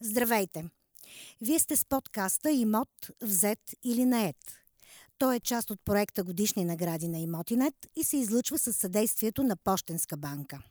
Здравейте! 0.00 0.64
Вие 1.40 1.58
сте 1.58 1.76
с 1.76 1.84
подкаста 1.84 2.50
Имот, 2.50 3.10
взет 3.22 3.74
или 3.84 4.04
наед. 4.04 4.36
Той 5.18 5.36
е 5.36 5.40
част 5.40 5.70
от 5.70 5.80
проекта 5.84 6.24
Годишни 6.24 6.64
награди 6.64 7.08
на 7.08 7.18
Имотинет 7.18 7.74
и 7.96 8.04
се 8.04 8.16
излъчва 8.16 8.58
със 8.58 8.76
съдействието 8.76 9.42
на 9.42 9.56
Пощенска 9.56 10.16
банка. 10.16 10.62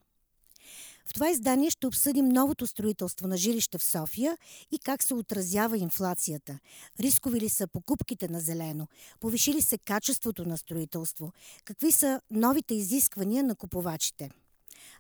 В 1.06 1.14
това 1.14 1.30
издание 1.30 1.70
ще 1.70 1.88
обсъдим 1.88 2.30
новото 2.30 2.68
строителство 2.68 3.28
на 3.28 3.38
жилища 3.38 3.80
в 3.80 3.84
София 3.84 4.38
и 4.72 4.80
как 4.80 5.04
се 5.04 5.14
отразява 5.14 5.78
инфлацията. 5.78 6.60
Рискови 7.00 7.42
ли 7.42 7.50
са 7.50 7.68
покупките 7.68 8.28
на 8.28 8.40
зелено? 8.40 8.88
Повиши 9.20 9.54
ли 9.54 9.62
се 9.62 9.78
качеството 9.78 10.46
на 10.46 10.58
строителство? 10.58 11.32
Какви 11.64 11.92
са 11.92 12.22
новите 12.32 12.76
изисквания 12.76 13.44
на 13.44 13.56
купувачите? 13.56 14.30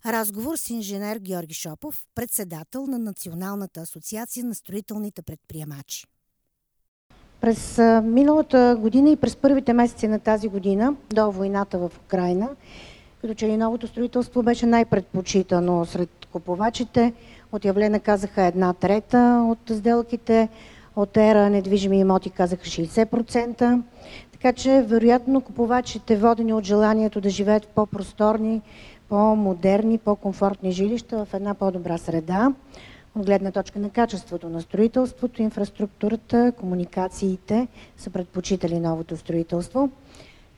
Разговор 0.05 0.57
с 0.57 0.69
инженер 0.69 1.17
Георги 1.17 1.53
Шопов, 1.53 2.05
председател 2.15 2.85
на 2.87 2.99
Националната 2.99 3.81
асоциация 3.81 4.45
на 4.45 4.55
строителните 4.55 5.21
предприемачи. 5.21 6.05
През 7.41 7.77
миналата 8.03 8.77
година 8.79 9.09
и 9.09 9.15
през 9.15 9.35
първите 9.35 9.73
месеци 9.73 10.07
на 10.07 10.19
тази 10.19 10.47
година, 10.47 10.95
до 11.13 11.31
войната 11.31 11.77
в 11.77 11.91
Украина, 12.05 12.49
като 13.21 13.33
че 13.33 13.47
ли 13.47 13.57
новото 13.57 13.87
строителство 13.87 14.43
беше 14.43 14.65
най-предпочитано 14.65 15.85
сред 15.85 16.09
купувачите. 16.31 17.13
От 17.51 17.65
явлена 17.65 17.99
казаха 17.99 18.43
една 18.43 18.73
трета 18.73 19.45
от 19.49 19.77
сделките, 19.77 20.49
от 20.95 21.17
ера 21.17 21.49
недвижими 21.49 21.99
имоти 21.99 22.29
казаха 22.29 22.63
60%. 22.63 23.81
Така 24.45 24.57
че, 24.57 24.81
вероятно, 24.81 25.41
купувачите, 25.41 26.17
водени 26.17 26.53
от 26.53 26.63
желанието 26.63 27.21
да 27.21 27.29
живеят 27.29 27.65
в 27.65 27.67
по-просторни, 27.67 28.61
по-модерни, 29.09 29.97
по-комфортни 29.97 30.71
жилища 30.71 31.25
в 31.25 31.33
една 31.33 31.53
по-добра 31.53 31.97
среда, 31.97 32.53
от 33.15 33.25
гледна 33.25 33.51
точка 33.51 33.79
на 33.79 33.89
качеството 33.89 34.49
на 34.49 34.61
строителството, 34.61 35.41
инфраструктурата, 35.41 36.53
комуникациите 36.59 37.67
са 37.97 38.09
предпочитали 38.09 38.79
новото 38.79 39.17
строителство. 39.17 39.89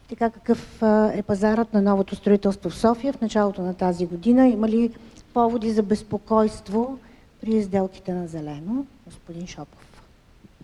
Така 0.10 0.30
какъв 0.30 0.82
е 1.14 1.24
пазарът 1.24 1.74
на 1.74 1.82
новото 1.82 2.16
строителство 2.16 2.70
в 2.70 2.78
София 2.78 3.14
в 3.14 3.22
началото 3.22 3.62
на 3.62 3.74
тази 3.74 4.06
година? 4.06 4.48
Има 4.48 4.70
ли 4.70 4.94
поводи 5.34 5.72
за 5.72 5.84
безпокойство 5.84 7.00
при 7.42 7.64
сделките 7.64 8.14
на 8.14 8.28
зелено? 8.28 8.86
Господин 9.06 9.48
Шопов. 9.48 10.04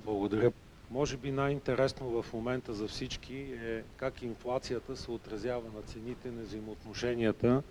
Благодаря. 0.05 0.51
Може 0.93 1.17
би 1.17 1.31
най-интересно 1.31 2.21
в 2.21 2.33
момента 2.33 2.73
за 2.73 2.87
всички 2.87 3.35
е 3.37 3.83
как 3.97 4.21
инфлацията 4.21 4.97
се 4.97 5.11
отразява 5.11 5.69
на 5.75 5.81
цените 5.81 6.31
на 6.31 6.41
взаимоотношенията 6.41 7.63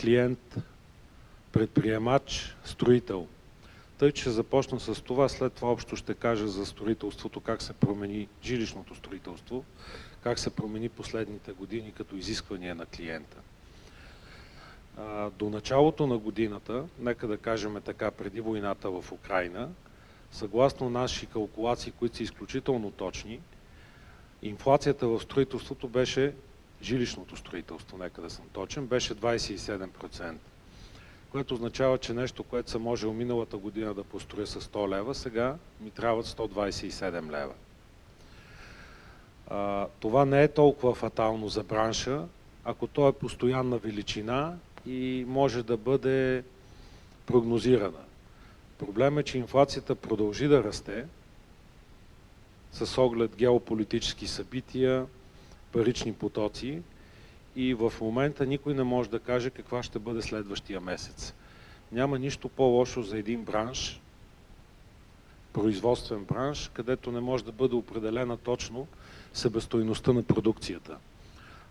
клиент, 0.00 0.56
предприемач, 1.52 2.56
строител. 2.64 3.26
Тъй, 3.98 4.12
че 4.12 4.30
започна 4.30 4.80
с 4.80 5.02
това, 5.02 5.28
след 5.28 5.52
това 5.52 5.70
общо 5.70 5.96
ще 5.96 6.14
кажа 6.14 6.48
за 6.48 6.66
строителството, 6.66 7.40
как 7.40 7.62
се 7.62 7.72
промени 7.72 8.28
жилищното 8.42 8.94
строителство, 8.94 9.64
как 10.22 10.38
се 10.38 10.50
промени 10.50 10.88
последните 10.88 11.52
години 11.52 11.92
като 11.92 12.16
изисквания 12.16 12.74
на 12.74 12.86
клиента. 12.86 13.36
До 15.38 15.50
началото 15.50 16.06
на 16.06 16.18
годината, 16.18 16.84
нека 16.98 17.26
да 17.26 17.38
кажем 17.38 17.80
така, 17.84 18.10
преди 18.10 18.40
войната 18.40 18.90
в 18.90 19.12
Украина, 19.12 19.68
съгласно 20.32 20.90
наши 20.90 21.26
калкулации, 21.26 21.92
които 21.92 22.16
са 22.16 22.22
изключително 22.22 22.90
точни, 22.90 23.40
инфлацията 24.42 25.08
в 25.08 25.20
строителството 25.20 25.88
беше, 25.88 26.34
жилищното 26.82 27.36
строителство, 27.36 27.98
нека 27.98 28.22
да 28.22 28.30
съм 28.30 28.44
точен, 28.52 28.86
беше 28.86 29.14
27%. 29.14 30.34
Което 31.30 31.54
означава, 31.54 31.98
че 31.98 32.12
нещо, 32.12 32.42
което 32.42 32.70
съм 32.70 32.82
можел 32.82 33.12
миналата 33.12 33.56
година 33.56 33.94
да 33.94 34.04
построя 34.04 34.46
с 34.46 34.60
100 34.60 34.88
лева, 34.88 35.14
сега 35.14 35.56
ми 35.80 35.90
трябват 35.90 36.26
127 36.26 37.30
лева. 37.30 37.54
А, 39.50 39.86
това 40.00 40.24
не 40.24 40.42
е 40.42 40.48
толкова 40.48 40.94
фатално 40.94 41.48
за 41.48 41.62
бранша, 41.62 42.24
ако 42.64 42.86
то 42.86 43.08
е 43.08 43.12
постоянна 43.12 43.78
величина 43.78 44.56
и 44.86 45.24
може 45.28 45.62
да 45.62 45.76
бъде 45.76 46.44
прогнозирана. 47.26 48.07
Проблем 48.78 49.18
е, 49.18 49.22
че 49.22 49.38
инфлацията 49.38 49.94
продължи 49.94 50.48
да 50.48 50.64
расте 50.64 51.06
с 52.72 52.98
оглед 52.98 53.36
геополитически 53.36 54.26
събития, 54.26 55.06
парични 55.72 56.12
потоци 56.12 56.82
и 57.56 57.74
в 57.74 57.92
момента 58.00 58.46
никой 58.46 58.74
не 58.74 58.82
може 58.82 59.10
да 59.10 59.18
каже 59.18 59.50
каква 59.50 59.82
ще 59.82 59.98
бъде 59.98 60.22
следващия 60.22 60.80
месец. 60.80 61.34
Няма 61.92 62.18
нищо 62.18 62.48
по-лошо 62.48 63.02
за 63.02 63.18
един 63.18 63.44
бранш, 63.44 64.00
производствен 65.52 66.24
бранш, 66.24 66.70
където 66.74 67.12
не 67.12 67.20
може 67.20 67.44
да 67.44 67.52
бъде 67.52 67.74
определена 67.74 68.36
точно 68.36 68.86
себестойността 69.32 70.12
на 70.12 70.22
продукцията. 70.22 70.96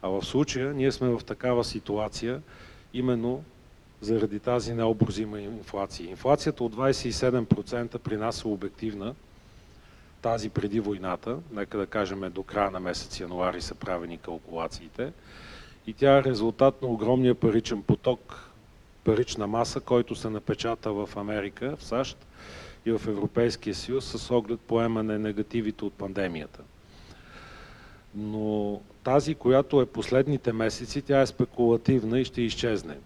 А 0.02 0.10
в 0.10 0.26
случая 0.26 0.74
ние 0.74 0.92
сме 0.92 1.10
в 1.10 1.24
такава 1.26 1.64
ситуация, 1.64 2.42
именно 2.94 3.44
заради 4.02 4.40
тази 4.40 4.74
необразима 4.74 5.42
инфлация. 5.42 6.10
Инфлацията 6.10 6.64
от 6.64 6.76
27% 6.76 7.98
при 7.98 8.18
нас 8.18 8.42
е 8.42 8.48
обективна, 8.48 9.16
тази 10.22 10.50
преди 10.50 10.80
войната, 10.80 11.38
нека 11.52 11.78
да 11.78 11.88
кажем 11.88 12.32
до 12.32 12.44
края 12.44 12.72
на 12.72 12.80
месец 12.80 13.20
януари 13.20 13.62
са 13.62 13.76
правени 13.76 14.18
калкулациите, 14.18 15.12
и 15.88 15.94
тя 15.94 16.18
е 16.18 16.24
резултат 16.24 16.82
на 16.82 16.88
огромния 16.88 17.36
паричен 17.36 17.84
поток, 17.84 18.52
парична 19.04 19.48
маса, 19.48 19.80
който 19.80 20.16
се 20.16 20.30
напечата 20.30 20.92
в 20.92 21.10
Америка, 21.16 21.76
в 21.80 21.84
САЩ 21.84 22.18
и 22.86 22.92
в 22.92 23.02
Европейския 23.08 23.76
съюз 23.76 24.06
с 24.06 24.32
оглед 24.32 24.60
поемане 24.60 25.18
негативите 25.18 25.86
от 25.86 25.94
пандемията. 25.94 26.60
Но 28.16 28.82
тази, 29.04 29.36
която 29.36 29.82
е 29.82 29.86
последните 29.86 30.54
месеци, 30.54 31.02
тя 31.02 31.22
е 31.22 31.26
спекулативна 31.26 32.20
и 32.20 32.26
ще 32.26 32.42
изчезне. 32.42 32.98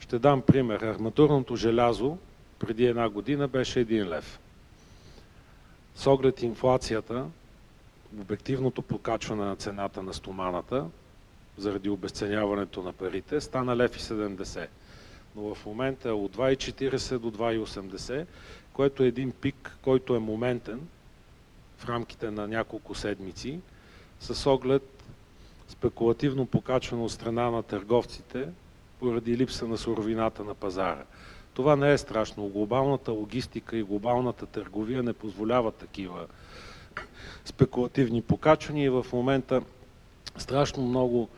Ще 0.00 0.18
дам 0.18 0.42
пример. 0.42 0.80
Арматурното 0.80 1.56
желязо 1.56 2.18
преди 2.58 2.86
една 2.86 3.08
година 3.08 3.48
беше 3.48 3.86
1 3.86 4.08
лев. 4.08 4.40
С 5.94 6.06
оглед 6.06 6.42
инфлацията, 6.42 7.26
обективното 8.20 8.82
покачване 8.82 9.44
на 9.44 9.56
цената 9.56 10.02
на 10.02 10.14
стоманата, 10.14 10.86
заради 11.56 11.88
обесценяването 11.88 12.82
на 12.82 12.92
парите, 12.92 13.40
стана 13.40 13.76
лев 13.76 13.96
и 13.96 14.00
70. 14.00 14.66
Но 15.36 15.54
в 15.54 15.66
момента 15.66 16.08
е 16.08 16.12
от 16.12 16.36
2,40 16.36 17.18
до 17.18 17.30
2,80, 17.30 18.26
което 18.72 19.02
е 19.02 19.06
един 19.06 19.32
пик, 19.32 19.76
който 19.82 20.16
е 20.16 20.18
моментен 20.18 20.80
в 21.78 21.88
рамките 21.88 22.30
на 22.30 22.48
няколко 22.48 22.94
седмици, 22.94 23.60
с 24.20 24.50
оглед 24.50 25.04
спекулативно 25.68 26.46
покачване 26.46 27.02
от 27.02 27.12
страна 27.12 27.50
на 27.50 27.62
търговците 27.62 28.48
поради 29.00 29.36
липса 29.36 29.68
на 29.68 29.78
суровината 29.78 30.44
на 30.44 30.54
пазара. 30.54 31.04
Това 31.54 31.76
не 31.76 31.92
е 31.92 31.98
страшно. 31.98 32.48
Глобалната 32.48 33.12
логистика 33.12 33.76
и 33.76 33.82
глобалната 33.82 34.46
търговия 34.46 35.02
не 35.02 35.12
позволяват 35.12 35.74
такива 35.74 36.26
спекулативни 37.44 38.22
покачвания 38.22 38.92
в 38.92 39.06
момента 39.12 39.62
страшно 40.36 40.86
много 40.86 41.28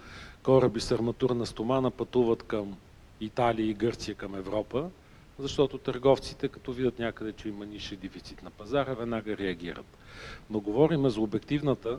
кораби 0.43 0.81
с 0.81 0.91
арматурна 0.91 1.47
стомана 1.47 1.91
пътуват 1.91 2.43
към 2.43 2.77
Италия 3.21 3.71
и 3.71 3.75
Гърция 3.75 4.15
към 4.15 4.35
Европа, 4.35 4.91
защото 5.39 5.79
търговците, 5.79 6.49
като 6.49 6.73
видят 6.73 6.99
някъде, 6.99 7.33
че 7.33 7.49
има 7.49 7.67
ниша 7.67 7.97
дефицит 7.97 8.43
на 8.43 8.51
пазара, 8.51 8.95
веднага 8.95 9.37
реагират. 9.37 9.87
Но 10.51 10.61
говорим 10.61 11.09
за 11.09 11.21
обективната 11.21 11.99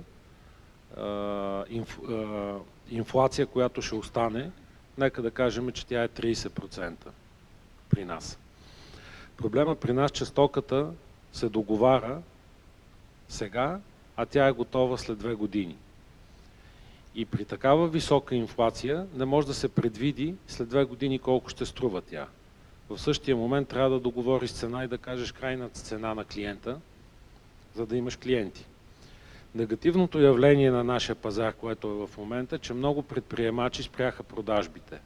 инфлация, 2.90 3.47
която 3.47 3.81
ще 3.81 3.95
остане, 3.95 4.51
нека 4.97 5.21
да 5.21 5.31
кажем, 5.31 5.71
че 5.71 5.85
тя 5.85 6.03
е 6.03 6.07
30% 6.07 6.95
при 7.89 8.05
нас. 8.05 8.39
Проблема 9.37 9.75
при 9.75 9.93
нас, 9.93 10.11
че 10.11 10.25
стоката 10.25 10.91
се 11.33 11.50
договара 11.50 12.21
сега, 13.29 13.79
а 14.18 14.25
тя 14.25 14.47
е 14.47 14.51
готова 14.51 14.97
след 14.97 15.18
две 15.18 15.33
години. 15.33 15.77
И 17.15 17.25
при 17.25 17.45
такава 17.45 17.88
висока 17.88 18.35
инфлация 18.35 19.07
не 19.15 19.25
може 19.25 19.47
да 19.47 19.53
се 19.53 19.69
предвиди 19.69 20.35
след 20.47 20.69
две 20.69 20.83
години 20.83 21.19
колко 21.19 21.50
ще 21.50 21.65
струва 21.65 22.01
тя. 22.01 22.27
В 22.89 23.00
същия 23.00 23.38
момент 23.38 23.68
трябва 23.68 23.89
да 23.89 24.00
договориш 24.00 24.51
цена 24.51 24.83
и 24.83 24.88
да 24.88 24.97
кажеш 24.97 25.31
крайната 25.31 25.79
цена 25.79 26.13
на 26.13 26.25
клиента, 26.25 26.79
за 27.75 27.85
да 27.85 27.97
имаш 27.97 28.15
клиенти. 28.15 28.65
Негативното 29.55 30.19
явление 30.19 30.71
на 30.71 30.83
нашия 30.83 31.15
пазар, 31.15 31.53
което 31.53 31.88
е 31.88 32.07
в 32.07 32.17
момента, 32.17 32.59
че 32.59 32.73
много 32.73 33.03
предприемачи 33.03 33.83
спряха 33.83 34.23
продажбите. 34.23 35.00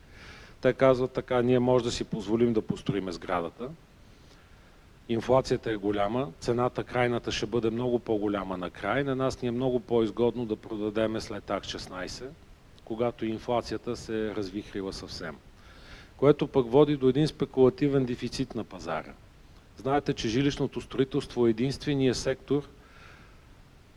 Те 0.61 0.73
казват 0.73 1.11
така, 1.11 1.41
ние 1.41 1.59
може 1.59 1.83
да 1.83 1.91
си 1.91 2.03
позволим 2.03 2.53
да 2.53 2.61
построиме 2.61 3.11
сградата, 3.11 3.69
инфлацията 5.09 5.71
е 5.71 5.75
голяма, 5.75 6.31
цената 6.39 6.83
крайната 6.83 7.31
ще 7.31 7.45
бъде 7.45 7.69
много 7.69 7.99
по-голяма 7.99 8.57
на 8.57 8.69
край. 8.69 9.03
На 9.03 9.15
нас 9.15 9.41
ни 9.41 9.47
е 9.47 9.51
много 9.51 9.79
по-изгодно 9.79 10.45
да 10.45 10.55
продадеме 10.55 11.21
след 11.21 11.43
так 11.43 11.63
16, 11.63 12.23
когато 12.85 13.25
инфлацията 13.25 13.95
се 13.95 14.27
е 14.27 14.35
развихрила 14.35 14.93
съвсем. 14.93 15.35
Което 16.17 16.47
пък 16.47 16.71
води 16.71 16.97
до 16.97 17.09
един 17.09 17.27
спекулативен 17.27 18.05
дефицит 18.05 18.55
на 18.55 18.63
пазара. 18.63 19.13
Знаете, 19.77 20.13
че 20.13 20.27
жилищното 20.27 20.81
строителство 20.81 21.47
е 21.47 21.49
единствения 21.49 22.15
сектор 22.15 22.63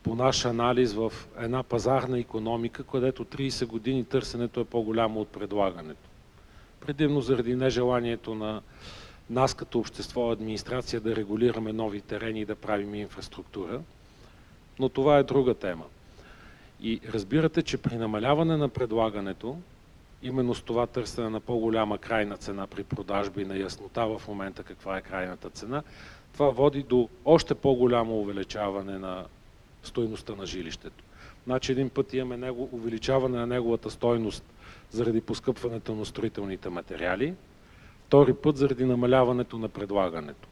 по 0.03 0.15
наш 0.15 0.45
анализ 0.45 0.93
в 0.93 1.13
една 1.37 1.63
пазарна 1.63 2.19
економика, 2.19 2.83
където 2.83 3.25
30 3.25 3.65
години 3.65 4.05
търсенето 4.05 4.59
е 4.59 4.65
по-голямо 4.65 5.21
от 5.21 5.27
предлагането. 5.27 6.09
Предимно 6.79 7.21
заради 7.21 7.55
нежеланието 7.55 8.35
на 8.35 8.61
нас 9.29 9.53
като 9.53 9.79
общество, 9.79 10.31
администрация 10.31 11.01
да 11.01 11.15
регулираме 11.15 11.73
нови 11.73 12.01
терени 12.01 12.41
и 12.41 12.45
да 12.45 12.55
правим 12.55 12.95
инфраструктура. 12.95 13.81
Но 14.79 14.89
това 14.89 15.17
е 15.17 15.23
друга 15.23 15.53
тема. 15.53 15.85
И 16.81 16.99
разбирате, 17.13 17.61
че 17.61 17.77
при 17.77 17.95
намаляване 17.95 18.57
на 18.57 18.69
предлагането, 18.69 19.57
именно 20.23 20.55
с 20.55 20.61
това 20.61 20.87
търсене 20.87 21.29
на 21.29 21.39
по-голяма 21.39 21.97
крайна 21.97 22.37
цена 22.37 22.67
при 22.67 22.83
продажби 22.83 23.45
на 23.45 23.57
яснота 23.57 24.05
в 24.05 24.21
момента 24.27 24.63
каква 24.63 24.97
е 24.97 25.01
крайната 25.01 25.49
цена, 25.49 25.83
това 26.33 26.49
води 26.49 26.83
до 26.83 27.09
още 27.25 27.55
по-голямо 27.55 28.19
увеличаване 28.19 28.99
на 28.99 29.25
стойността 29.83 30.35
на 30.35 30.45
жилището. 30.45 31.03
Значи 31.45 31.71
един 31.71 31.89
път 31.89 32.13
имаме 32.13 32.37
него, 32.37 32.69
увеличаване 32.71 33.37
на 33.37 33.47
неговата 33.47 33.91
стойност 33.91 34.43
заради 34.91 35.21
поскъпването 35.21 35.95
на 35.95 36.05
строителните 36.05 36.69
материали, 36.69 37.33
втори 38.05 38.33
път 38.33 38.57
заради 38.57 38.85
намаляването 38.85 39.57
на 39.57 39.69
предлагането. 39.69 40.47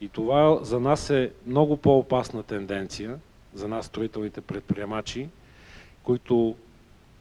И 0.00 0.08
това 0.08 0.58
за 0.62 0.80
нас 0.80 1.10
е 1.10 1.32
много 1.46 1.76
по-опасна 1.76 2.42
тенденция, 2.42 3.18
за 3.54 3.68
нас 3.68 3.86
строителните 3.86 4.40
предприемачи, 4.40 5.28
които 6.02 6.56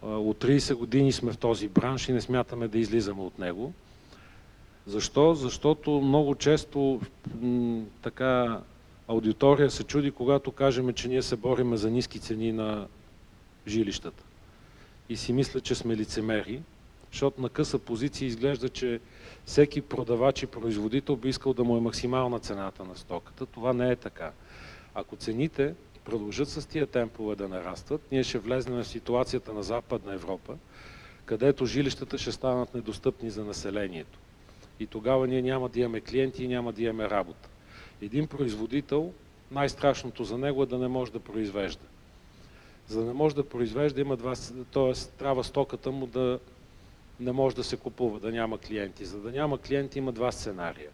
от 0.02 0.44
30 0.44 0.76
години 0.76 1.12
сме 1.12 1.32
в 1.32 1.38
този 1.38 1.68
бранш 1.68 2.10
и 2.10 2.14
не 2.14 2.22
смятаме 2.22 2.68
да 2.68 2.80
излизаме 2.80 3.22
от 3.22 3.40
него. 3.40 3.74
Защо? 4.88 5.34
Защото 5.34 5.92
много 5.92 6.36
често 6.36 7.02
така 8.02 8.62
аудитория 9.08 9.72
се 9.72 9.84
чуди, 9.84 10.12
когато 10.12 10.52
кажем, 10.52 10.94
че 10.94 11.08
ние 11.08 11.22
се 11.22 11.36
бориме 11.36 11.78
за 11.78 11.92
ниски 11.92 12.20
цени 12.20 12.52
на 12.52 12.88
жилищата. 13.68 14.24
И 15.10 15.18
си 15.18 15.34
мисля, 15.34 15.62
че 15.62 15.76
сме 15.76 15.98
лицемери, 15.98 16.62
защото 17.12 17.42
на 17.42 17.50
къса 17.50 17.80
позиция 17.80 18.28
изглежда, 18.28 18.70
че 18.70 19.00
всеки 19.46 19.82
продавач 19.82 20.44
и 20.44 20.48
производител 20.48 21.16
би 21.16 21.30
искал 21.30 21.54
да 21.54 21.64
му 21.64 21.78
е 21.78 21.82
максимална 21.82 22.40
цената 22.40 22.84
на 22.84 22.96
стоката. 22.96 23.46
Това 23.46 23.74
не 23.74 23.92
е 23.92 23.96
така. 23.96 24.32
Ако 24.96 25.16
цените 25.16 25.74
продължат 26.06 26.50
с 26.50 26.66
тия 26.66 26.88
темпове 26.88 27.36
да 27.36 27.48
нарастват, 27.48 28.02
ние 28.12 28.24
ще 28.24 28.38
влезнем 28.38 28.84
в 28.84 28.88
ситуацията 28.88 29.54
на 29.54 29.64
Западна 29.64 30.14
Европа, 30.14 30.54
където 31.26 31.66
жилищата 31.66 32.18
ще 32.18 32.32
станат 32.32 32.76
недостъпни 32.76 33.30
за 33.30 33.46
населението. 33.46 34.20
И 34.80 34.88
тогава 34.88 35.28
ние 35.28 35.42
няма 35.42 35.70
да 35.70 35.80
имаме 35.80 36.02
клиенти 36.02 36.44
и 36.44 36.48
няма 36.48 36.74
да 36.74 36.84
имаме 36.84 37.10
работа. 37.10 37.50
Един 38.02 38.28
производител, 38.28 39.14
най-страшното 39.52 40.24
за 40.24 40.38
него 40.38 40.64
е 40.64 40.66
да 40.66 40.78
не 40.78 40.88
може 40.88 41.12
да 41.12 41.20
произвежда. 41.20 41.86
За 42.88 43.00
да 43.00 43.06
не 43.06 43.14
може 43.14 43.36
да 43.36 43.50
произвежда, 43.50 44.02
има 44.02 44.18
два, 44.18 44.34
т.е. 44.74 44.94
трябва 45.18 45.44
стоката 45.44 45.92
му 45.92 46.08
да 46.08 46.40
не 47.20 47.32
може 47.32 47.56
да 47.56 47.64
се 47.64 47.78
купува, 47.78 48.20
да 48.20 48.32
няма 48.32 48.58
клиенти. 48.58 49.06
За 49.06 49.20
да 49.20 49.32
няма 49.32 49.58
клиенти 49.58 50.00
има 50.00 50.12
два 50.12 50.32
сценария. 50.32 50.90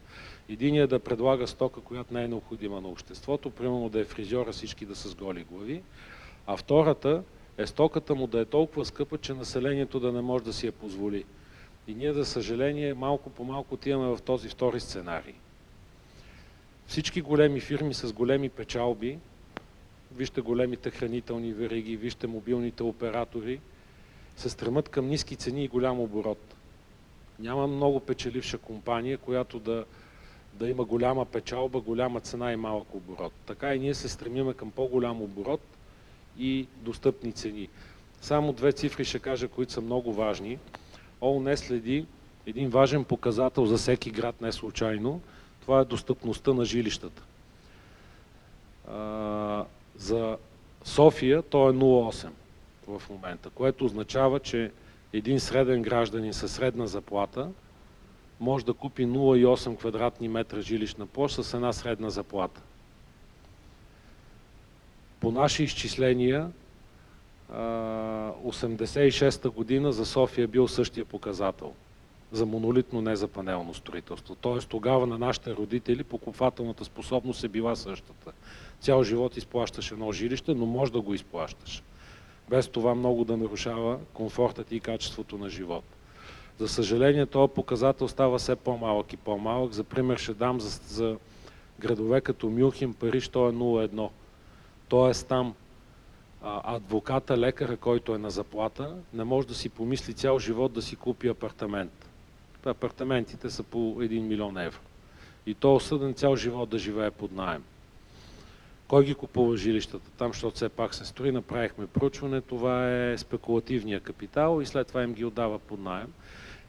Единият 0.49 0.91
е 0.91 0.95
да 0.95 0.99
предлага 0.99 1.47
стока, 1.47 1.81
която 1.81 2.13
не 2.13 2.23
е 2.23 2.27
необходима 2.27 2.81
на 2.81 2.87
обществото, 2.87 3.49
примерно 3.49 3.89
да 3.89 3.99
е 3.99 4.05
фризьора, 4.05 4.51
всички 4.51 4.85
да 4.85 4.95
са 4.95 5.09
с 5.09 5.15
голи 5.15 5.43
глави. 5.43 5.81
А 6.47 6.57
втората 6.57 7.23
е 7.57 7.67
стоката 7.67 8.15
му 8.15 8.27
да 8.27 8.39
е 8.39 8.45
толкова 8.45 8.85
скъпа, 8.85 9.17
че 9.17 9.33
населението 9.33 9.99
да 9.99 10.11
не 10.11 10.21
може 10.21 10.43
да 10.43 10.53
си 10.53 10.65
я 10.65 10.71
позволи. 10.71 11.25
И 11.87 11.95
ние, 11.95 12.13
за 12.13 12.25
съжаление, 12.25 12.93
малко 12.93 13.29
по 13.29 13.43
малко 13.43 13.73
отиваме 13.73 14.15
в 14.15 14.21
този 14.21 14.49
втори 14.49 14.79
сценарий. 14.79 15.33
Всички 16.91 17.21
големи 17.21 17.59
фирми 17.59 17.93
с 17.93 18.13
големи 18.13 18.49
печалби, 18.49 19.19
вижте 20.15 20.41
големите 20.41 20.89
хранителни 20.89 21.53
вериги, 21.53 21.97
вижте 21.97 22.27
мобилните 22.27 22.83
оператори, 22.83 23.59
се 24.37 24.49
стремат 24.49 24.89
към 24.89 25.07
ниски 25.07 25.35
цени 25.35 25.63
и 25.63 25.67
голям 25.67 25.99
оборот. 25.99 26.55
Няма 27.39 27.67
много 27.67 27.99
печеливша 27.99 28.57
компания, 28.57 29.17
която 29.17 29.59
да, 29.59 29.85
да 30.53 30.69
има 30.69 30.85
голяма 30.85 31.25
печалба, 31.25 31.79
голяма 31.79 32.19
цена 32.19 32.53
и 32.53 32.55
малък 32.55 32.95
оборот. 32.95 33.33
Така 33.45 33.75
и 33.75 33.79
ние 33.79 33.93
се 33.93 34.09
стремиме 34.09 34.53
към 34.53 34.71
по-голям 34.71 35.21
оборот 35.21 35.61
и 36.39 36.67
достъпни 36.77 37.31
цени. 37.31 37.69
Само 38.21 38.53
две 38.53 38.71
цифри 38.71 39.05
ще 39.05 39.19
кажа, 39.19 39.47
които 39.47 39.71
са 39.71 39.81
много 39.81 40.13
важни. 40.13 40.57
ООН 41.21 41.57
следи 41.57 42.05
един 42.45 42.69
важен 42.69 43.03
показател 43.03 43.65
за 43.65 43.77
всеки 43.77 44.11
град, 44.11 44.41
не 44.41 44.51
случайно. 44.51 45.21
Това 45.61 45.79
е 45.79 45.85
достъпността 45.85 46.53
на 46.53 46.65
жилищата. 46.65 47.23
За 49.97 50.37
София 50.83 51.41
то 51.41 51.69
е 51.69 51.73
0,8 51.73 52.29
в 52.87 53.09
момента, 53.09 53.49
което 53.49 53.85
означава, 53.85 54.39
че 54.39 54.71
един 55.13 55.39
среден 55.39 55.81
гражданин 55.81 56.33
със 56.33 56.51
средна 56.51 56.87
заплата 56.87 57.49
може 58.39 58.65
да 58.65 58.73
купи 58.73 59.05
0,8 59.05 59.77
квадратни 59.77 60.27
метра 60.27 60.61
жилищна 60.61 61.05
площ 61.05 61.43
с 61.43 61.53
една 61.53 61.73
средна 61.73 62.09
заплата. 62.09 62.61
По 65.19 65.31
наши 65.31 65.63
изчисления, 65.63 66.51
86-та 67.51 69.49
година 69.49 69.91
за 69.91 70.05
София 70.05 70.43
е 70.43 70.47
бил 70.47 70.67
същия 70.67 71.05
показател 71.05 71.73
за 72.31 72.45
монолитно, 72.45 73.01
не 73.01 73.15
за 73.15 73.27
панелно 73.27 73.73
строителство. 73.73 74.35
Тоест 74.35 74.69
тогава 74.69 75.07
на 75.07 75.17
нашите 75.17 75.55
родители 75.55 76.03
покупателната 76.03 76.85
способност 76.85 77.43
е 77.43 77.47
била 77.47 77.75
същата. 77.75 78.31
Цял 78.79 79.03
живот 79.03 79.37
изплащаш 79.37 79.91
едно 79.91 80.11
жилище, 80.11 80.53
но 80.53 80.65
може 80.65 80.91
да 80.91 81.01
го 81.01 81.13
изплащаш. 81.13 81.83
Без 82.49 82.67
това 82.67 82.95
много 82.95 83.25
да 83.25 83.37
нарушава 83.37 83.99
комфортът 84.13 84.71
и 84.71 84.79
качеството 84.79 85.37
на 85.37 85.49
живот. 85.49 85.83
За 86.59 86.67
съжаление, 86.67 87.25
този 87.25 87.53
показател 87.53 88.07
става 88.07 88.37
все 88.37 88.55
по-малък 88.55 89.13
и 89.13 89.17
по-малък. 89.17 89.73
За 89.73 89.83
пример 89.83 90.17
ще 90.17 90.33
дам 90.33 90.61
за, 90.61 90.69
за 90.87 91.17
градове 91.79 92.21
като 92.21 92.49
Мюнхен, 92.49 92.93
Париж, 92.93 93.27
то 93.27 93.49
е 93.49 93.51
0,1. 93.51 94.09
Тоест 94.87 95.27
там 95.27 95.53
адвоката, 96.43 97.37
лекара, 97.37 97.77
който 97.77 98.15
е 98.15 98.17
на 98.17 98.29
заплата, 98.29 98.95
не 99.13 99.23
може 99.23 99.47
да 99.47 99.53
си 99.53 99.69
помисли 99.69 100.13
цял 100.13 100.39
живот 100.39 100.73
да 100.73 100.81
си 100.81 100.95
купи 100.95 101.27
апартамент. 101.27 102.10
Апартаментите 102.65 103.49
са 103.49 103.63
по 103.63 103.77
1 103.77 104.19
милион 104.19 104.57
евро. 104.57 104.79
И 105.45 105.53
то 105.53 105.75
осъден 105.75 106.13
цял 106.13 106.35
живот 106.35 106.69
да 106.69 106.77
живее 106.77 107.11
под 107.11 107.31
найем. 107.31 107.63
Кой 108.87 109.05
ги 109.05 109.15
купува 109.15 109.57
жилищата 109.57 110.11
там, 110.17 110.31
защото 110.31 110.55
все 110.55 110.69
пак 110.69 110.93
се 110.93 111.05
строи, 111.05 111.31
направихме 111.31 111.87
проучване, 111.87 112.41
това 112.41 112.91
е 112.91 113.17
спекулативния 113.17 113.99
капитал 113.99 114.59
и 114.61 114.65
след 114.65 114.87
това 114.87 115.03
им 115.03 115.13
ги 115.13 115.25
отдава 115.25 115.59
под 115.59 115.79
найем. 115.79 116.13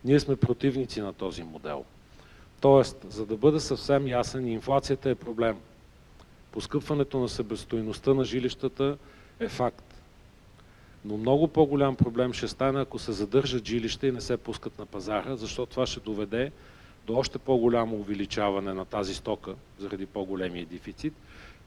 Ние 0.04 0.20
сме 0.20 0.36
противници 0.36 1.00
на 1.00 1.12
този 1.12 1.42
модел. 1.42 1.84
Тоест, 2.60 2.96
за 3.08 3.26
да 3.26 3.36
бъда 3.36 3.60
съвсем 3.60 4.08
ясен, 4.08 4.46
инфлацията 4.46 5.10
е 5.10 5.14
проблем. 5.14 5.56
Поскъпването 6.52 7.18
на 7.18 7.28
себестоиността 7.28 8.14
на 8.14 8.24
жилищата 8.24 8.96
е 9.40 9.48
факт. 9.48 9.91
Но 11.04 11.16
много 11.16 11.48
по-голям 11.48 11.96
проблем 11.96 12.32
ще 12.32 12.48
стане, 12.48 12.80
ако 12.80 12.98
се 12.98 13.12
задържат 13.12 13.68
жилища 13.68 14.06
и 14.06 14.12
не 14.12 14.20
се 14.20 14.36
пускат 14.36 14.78
на 14.78 14.86
пазара, 14.86 15.36
защото 15.36 15.70
това 15.70 15.86
ще 15.86 16.00
доведе 16.00 16.52
до 17.06 17.16
още 17.16 17.38
по-голямо 17.38 17.96
увеличаване 17.96 18.74
на 18.74 18.84
тази 18.84 19.14
стока 19.14 19.54
заради 19.78 20.06
по-големия 20.06 20.66
дефицит, 20.66 21.14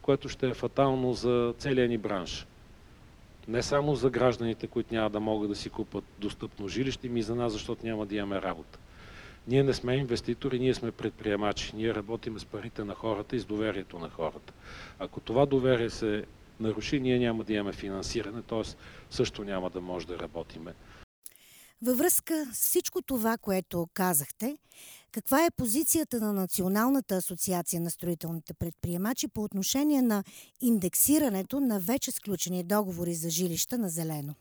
което 0.01 0.29
ще 0.29 0.47
е 0.47 0.53
фатално 0.53 1.13
за 1.13 1.53
целия 1.57 1.87
ни 1.87 1.97
бранш. 1.97 2.47
Не 3.47 3.63
само 3.63 3.95
за 3.95 4.09
гражданите, 4.09 4.67
които 4.67 4.93
няма 4.93 5.09
да 5.09 5.19
могат 5.19 5.49
да 5.49 5.55
си 5.55 5.69
купат 5.69 6.03
достъпно 6.19 6.67
жилище, 6.67 7.09
ми 7.09 7.19
и 7.19 7.23
за 7.23 7.35
нас, 7.35 7.53
защото 7.53 7.85
няма 7.85 8.05
да 8.05 8.15
имаме 8.15 8.41
работа. 8.41 8.79
Ние 9.47 9.63
не 9.63 9.73
сме 9.73 9.95
инвеститори, 9.95 10.59
ние 10.59 10.73
сме 10.73 10.91
предприемачи. 10.91 11.71
Ние 11.75 11.95
работиме 11.95 12.39
с 12.39 12.45
парите 12.45 12.83
на 12.83 12.93
хората 12.93 13.35
и 13.35 13.39
с 13.39 13.45
доверието 13.45 13.99
на 13.99 14.09
хората. 14.09 14.53
Ако 14.99 15.19
това 15.19 15.45
доверие 15.45 15.89
се 15.89 16.23
наруши, 16.59 16.99
ние 16.99 17.19
няма 17.19 17.43
да 17.43 17.53
имаме 17.53 17.73
финансиране, 17.73 18.41
т.е. 18.41 18.61
също 19.09 19.43
няма 19.43 19.69
да 19.69 19.81
може 19.81 20.07
да 20.07 20.19
работиме. 20.19 20.73
Във 21.81 21.97
връзка 21.97 22.45
с 22.53 22.57
всичко 22.57 23.01
това, 23.01 23.37
което 23.37 23.87
казахте, 23.93 24.57
каква 25.11 25.45
е 25.45 25.51
позицията 25.57 26.19
на 26.19 26.33
Националната 26.33 27.15
асоциация 27.15 27.81
на 27.81 27.89
строителните 27.89 28.53
предприемачи 28.53 29.27
по 29.27 29.43
отношение 29.43 30.01
на 30.01 30.23
индексирането 30.61 31.59
на 31.59 31.79
вече 31.79 32.11
сключени 32.11 32.63
договори 32.63 33.13
за 33.13 33.29
жилища 33.29 33.77
на 33.77 33.89
зелено? 33.89 34.35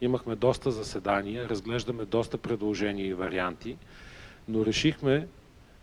Имахме 0.00 0.36
доста 0.36 0.70
заседания, 0.70 1.48
разглеждаме 1.48 2.04
доста 2.04 2.38
предложения 2.38 3.06
и 3.06 3.14
варианти, 3.14 3.78
но 4.48 4.66
решихме 4.66 5.28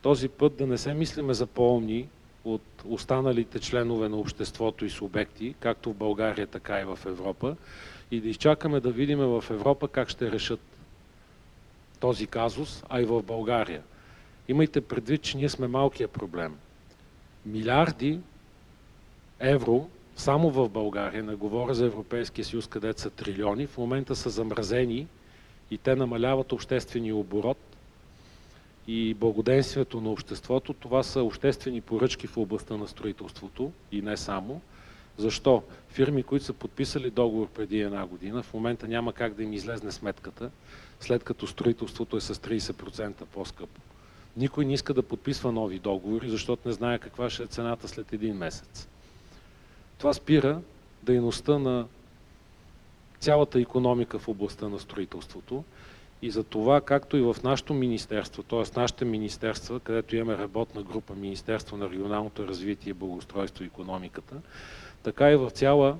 този 0.02 0.30
път 0.30 0.58
да 0.58 0.68
не 0.68 0.78
се 0.78 0.94
мислиме 0.94 1.34
за 1.34 1.48
по-умни 1.48 2.10
от 2.46 2.62
останалите 2.86 3.60
членове 3.60 4.10
на 4.10 4.18
обществото 4.18 4.86
и 4.86 4.90
субекти, 4.90 5.56
както 5.60 5.92
в 5.92 5.96
България, 5.96 6.48
така 6.48 6.82
и 6.82 6.86
в 6.86 7.00
Европа, 7.06 7.56
и 8.12 8.22
да 8.22 8.30
изчакаме 8.30 8.80
да 8.80 8.92
видим 8.92 9.20
в 9.20 9.44
Европа 9.50 9.88
как 9.88 10.10
ще 10.10 10.32
решат 10.32 10.60
този 12.00 12.28
казус, 12.28 12.84
а 12.90 13.02
и 13.02 13.06
в 13.06 13.24
България. 13.24 13.82
Имайте 14.48 14.82
предвид, 14.82 15.22
че 15.22 15.38
ние 15.38 15.50
сме 15.50 15.68
малкия 15.68 16.08
проблем. 16.08 16.56
Милиарди 17.46 18.20
евро 19.40 19.90
само 20.16 20.50
в 20.50 20.70
България, 20.70 21.24
не 21.24 21.36
говоря 21.36 21.74
за 21.74 21.86
Европейския 21.86 22.46
съюз, 22.46 22.68
където 22.68 23.02
са 23.02 23.10
трилиони, 23.10 23.68
в 23.68 23.78
момента 23.78 24.16
са 24.16 24.30
замразени 24.30 25.08
и 25.72 25.78
те 25.78 25.96
намаляват 25.96 26.52
обществения 26.52 27.16
оборот 27.16 27.71
и 28.88 29.14
благоденствието 29.14 30.02
на 30.02 30.10
обществото. 30.10 30.74
Това 30.74 31.04
са 31.04 31.24
обществени 31.24 31.82
поръчки 31.82 32.28
в 32.28 32.38
областта 32.38 32.78
на 32.78 32.88
строителството 32.88 33.72
и 33.92 34.02
не 34.02 34.18
само. 34.18 34.62
Защо? 35.18 35.64
Фирми, 35.90 36.24
които 36.24 36.46
са 36.46 36.54
подписали 36.54 37.10
договор 37.10 37.48
преди 37.48 37.80
една 37.80 38.06
година, 38.06 38.44
в 38.44 38.54
момента 38.54 38.88
няма 38.88 39.14
как 39.14 39.34
да 39.34 39.44
им 39.44 39.54
излезне 39.54 39.92
сметката, 39.92 40.52
след 41.00 41.24
като 41.24 41.48
строителството 41.48 42.18
е 42.18 42.22
с 42.22 42.36
30% 42.36 43.26
по-скъпо. 43.26 43.82
Никой 44.38 44.66
не 44.66 44.74
иска 44.74 44.94
да 44.94 45.04
подписва 45.04 45.52
нови 45.52 45.80
договори, 45.80 46.30
защото 46.30 46.68
не 46.68 46.74
знае 46.74 47.00
каква 47.00 47.30
ще 47.30 47.44
е 47.44 47.48
цената 47.48 47.88
след 47.88 48.14
един 48.14 48.36
месец. 48.36 48.88
Това 49.98 50.14
спира 50.14 50.62
дейността 51.04 51.58
на 51.58 51.86
цялата 53.20 53.60
економика 53.60 54.20
в 54.20 54.28
областта 54.28 54.70
на 54.70 54.80
строителството 54.80 55.64
и 56.22 56.32
за 56.32 56.44
това, 56.44 56.82
както 56.82 57.18
и 57.18 57.22
в 57.22 57.36
нашето 57.44 57.74
министерство, 57.74 58.44
т.е. 58.44 58.80
нашите 58.80 59.06
министерства, 59.06 59.80
където 59.80 60.16
имаме 60.16 60.38
работна 60.38 60.84
група 60.84 61.14
Министерство 61.16 61.78
на 61.78 61.90
регионалното 61.90 62.48
развитие, 62.48 62.94
благоустройство 62.94 63.64
и 63.64 63.68
економиката, 63.68 64.36
така 65.04 65.32
и 65.32 65.36
в 65.36 65.50
цяла 65.50 65.98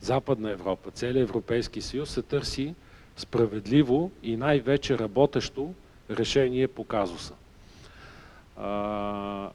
Западна 0.00 0.50
Европа, 0.50 0.90
целият 0.90 1.28
Европейски 1.28 1.80
съюз 1.80 2.10
се 2.10 2.22
търси 2.22 2.74
справедливо 3.16 4.10
и 4.22 4.36
най-вече 4.36 4.98
работещо 4.98 5.74
решение 6.10 6.68
по 6.68 6.84
казуса. 6.84 7.34
А, 8.56 9.50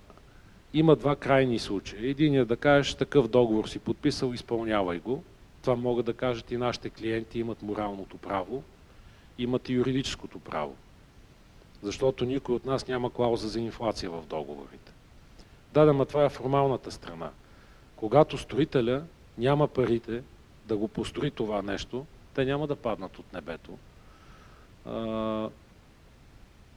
има 0.74 0.96
два 0.96 1.16
крайни 1.16 1.60
случая. 1.60 2.10
Един 2.10 2.36
е 2.36 2.46
да 2.46 2.58
кажеш 2.58 2.94
такъв 2.96 3.28
договор 3.28 3.68
си 3.68 3.80
подписал, 3.80 4.34
изпълнявай 4.34 5.00
го. 5.00 5.24
Това 5.62 5.76
могат 5.76 6.06
да 6.06 6.14
кажат 6.14 6.52
и 6.52 6.58
нашите 6.58 6.90
клиенти, 6.90 7.40
имат 7.40 7.62
моралното 7.62 8.18
право, 8.18 8.64
имат 9.38 9.70
и 9.70 9.74
юридическото 9.74 10.40
право. 10.40 10.76
Защото 11.84 12.26
никой 12.26 12.56
от 12.56 12.66
нас 12.66 12.88
няма 12.88 13.14
клауза 13.14 13.48
за 13.48 13.60
инфлация 13.60 14.12
в 14.12 14.26
договорите. 14.26 14.92
Да, 15.74 15.86
да, 15.86 16.06
това 16.06 16.26
е 16.26 16.30
формалната 16.30 16.92
страна. 16.92 17.30
Когато 17.96 18.38
строителя 18.38 19.04
няма 19.38 19.68
парите 19.68 20.24
да 20.66 20.78
го 20.78 20.88
построи 20.88 21.32
това 21.32 21.62
нещо, 21.62 22.06
те 22.34 22.46
няма 22.46 22.68
да 22.68 22.76
паднат 22.76 23.20
от 23.20 23.34
небето. 23.34 23.78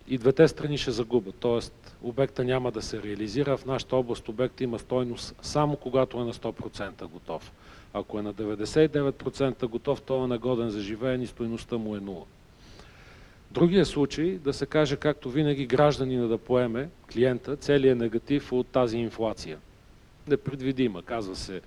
И 0.08 0.18
двете 0.18 0.48
страни 0.48 0.78
ще 0.78 0.90
загубят, 0.90 1.34
т.е. 1.34 1.60
обекта 2.02 2.44
няма 2.44 2.70
да 2.70 2.82
се 2.82 3.02
реализира. 3.02 3.56
В 3.56 3.66
нашата 3.66 3.96
област 3.96 4.28
обект 4.28 4.60
има 4.60 4.78
стойност 4.78 5.34
само 5.42 5.76
когато 5.76 6.20
е 6.20 6.24
на 6.24 6.32
100% 6.32 7.06
готов. 7.06 7.52
Ако 7.92 8.18
е 8.18 8.22
на 8.22 8.34
99% 8.34 9.66
готов, 9.66 10.02
той 10.02 10.24
е 10.24 10.26
нагоден 10.26 10.70
за 10.70 10.80
живеене 10.80 11.24
и 11.24 11.26
стойността 11.26 11.78
му 11.78 11.96
е 11.96 12.00
нула. 12.00 12.24
Другия 13.56 13.86
случай, 13.86 14.38
да 14.38 14.52
се 14.52 14.66
каже 14.66 14.96
както 14.96 15.30
винаги 15.30 15.66
гражданина 15.66 16.28
да 16.28 16.38
поеме, 16.38 16.88
клиента, 17.12 17.56
целият 17.56 17.98
негатив 17.98 18.52
от 18.52 18.66
тази 18.66 18.98
инфлация. 18.98 19.58
Непредвидима, 20.28 21.02
казва 21.02 21.36
се. 21.36 21.60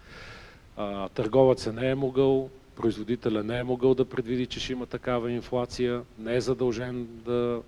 А, 0.77 1.09
търговецът 1.09 1.75
не 1.75 1.89
е 1.89 1.95
могъл, 1.95 2.49
производителя 2.75 3.43
не 3.43 3.59
е 3.59 3.63
могъл 3.63 3.95
да 3.95 4.05
предвиди, 4.05 4.45
че 4.45 4.59
ще 4.59 4.73
има 4.73 4.85
такава 4.85 5.31
инфлация, 5.31 6.01
не 6.19 6.35
е 6.35 6.41
задължен 6.41 7.07
да 7.25 7.61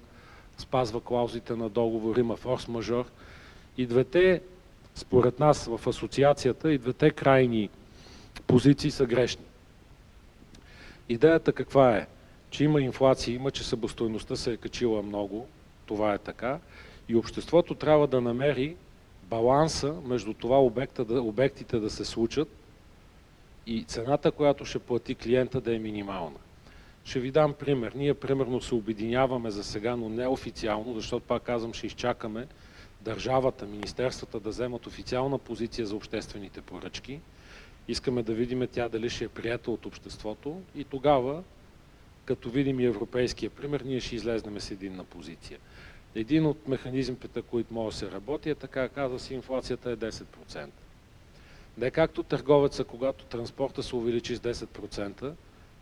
спазва 0.57 1.01
клаузите 1.01 1.55
на 1.55 1.69
договор, 1.69 2.17
има 2.17 2.37
форс-мажор. 2.37 3.05
И 3.77 3.85
двете, 3.85 4.41
според 4.95 5.39
нас 5.39 5.65
в 5.65 5.87
асоциацията, 5.87 6.73
и 6.73 6.77
двете 6.77 7.11
крайни 7.11 7.69
позиции 8.47 8.91
са 8.91 9.05
грешни. 9.05 9.45
Идеята 11.09 11.53
каква 11.53 11.97
е? 11.97 12.07
Че 12.51 12.63
има 12.63 12.81
инфлация, 12.81 13.35
има, 13.35 13.51
че 13.51 13.63
събостойността 13.63 14.35
се 14.35 14.53
е 14.53 14.57
качила 14.57 15.03
много, 15.03 15.47
това 15.85 16.13
е 16.13 16.17
така, 16.17 16.59
и 17.09 17.15
обществото 17.15 17.75
трябва 17.75 18.07
да 18.07 18.21
намери 18.21 18.75
баланса 19.23 19.95
между 20.05 20.33
това 20.33 20.61
обекта, 20.61 21.05
да, 21.05 21.21
обектите 21.21 21.79
да 21.79 21.89
се 21.89 22.05
случат 22.05 22.47
и 23.67 23.83
цената, 23.83 24.31
която 24.31 24.65
ще 24.65 24.79
плати 24.79 25.15
клиента 25.15 25.61
да 25.61 25.75
е 25.75 25.79
минимална. 25.79 26.39
Ще 27.03 27.19
ви 27.19 27.31
дам 27.31 27.53
пример. 27.53 27.91
Ние 27.95 28.13
примерно 28.13 28.61
се 28.61 28.75
обединяваме 28.75 29.51
за 29.51 29.63
сега, 29.63 29.95
но 29.95 30.09
не 30.09 30.27
официално, 30.27 30.93
защото 30.93 31.25
пак 31.25 31.43
казвам, 31.43 31.73
ще 31.73 31.87
изчакаме 31.87 32.47
държавата, 33.01 33.65
министерствата 33.65 34.39
да 34.39 34.49
вземат 34.49 34.87
официална 34.87 35.37
позиция 35.37 35.85
за 35.85 35.95
обществените 35.95 36.61
поръчки. 36.61 37.19
Искаме 37.87 38.23
да 38.23 38.33
видим 38.33 38.67
тя 38.71 38.89
дали 38.89 39.09
ще 39.09 39.23
е 39.23 39.29
прията 39.29 39.71
от 39.71 39.85
обществото 39.85 40.61
и 40.75 40.83
тогава, 40.83 41.43
като 42.25 42.49
видим 42.49 42.79
и 42.79 42.85
европейския 42.85 43.49
пример, 43.49 43.81
ние 43.81 43.99
ще 43.99 44.15
излезнем 44.15 44.59
с 44.59 44.71
единна 44.71 45.03
позиция. 45.03 45.59
Един 46.15 46.45
от 46.45 46.67
механизмите, 46.67 47.41
които 47.41 47.73
може 47.73 47.93
да 47.93 47.99
се 47.99 48.11
работи, 48.11 48.49
е 48.49 48.55
така, 48.55 48.89
казва 48.89 49.19
се, 49.19 49.33
инфлацията 49.33 49.91
е 49.91 49.95
10%. 49.97 50.67
Не 51.77 51.91
както 51.91 52.23
търговеца, 52.23 52.83
когато 52.83 53.25
транспорта 53.25 53.83
се 53.83 53.95
увеличи 53.95 54.35
с 54.35 54.39
10%, 54.39 55.33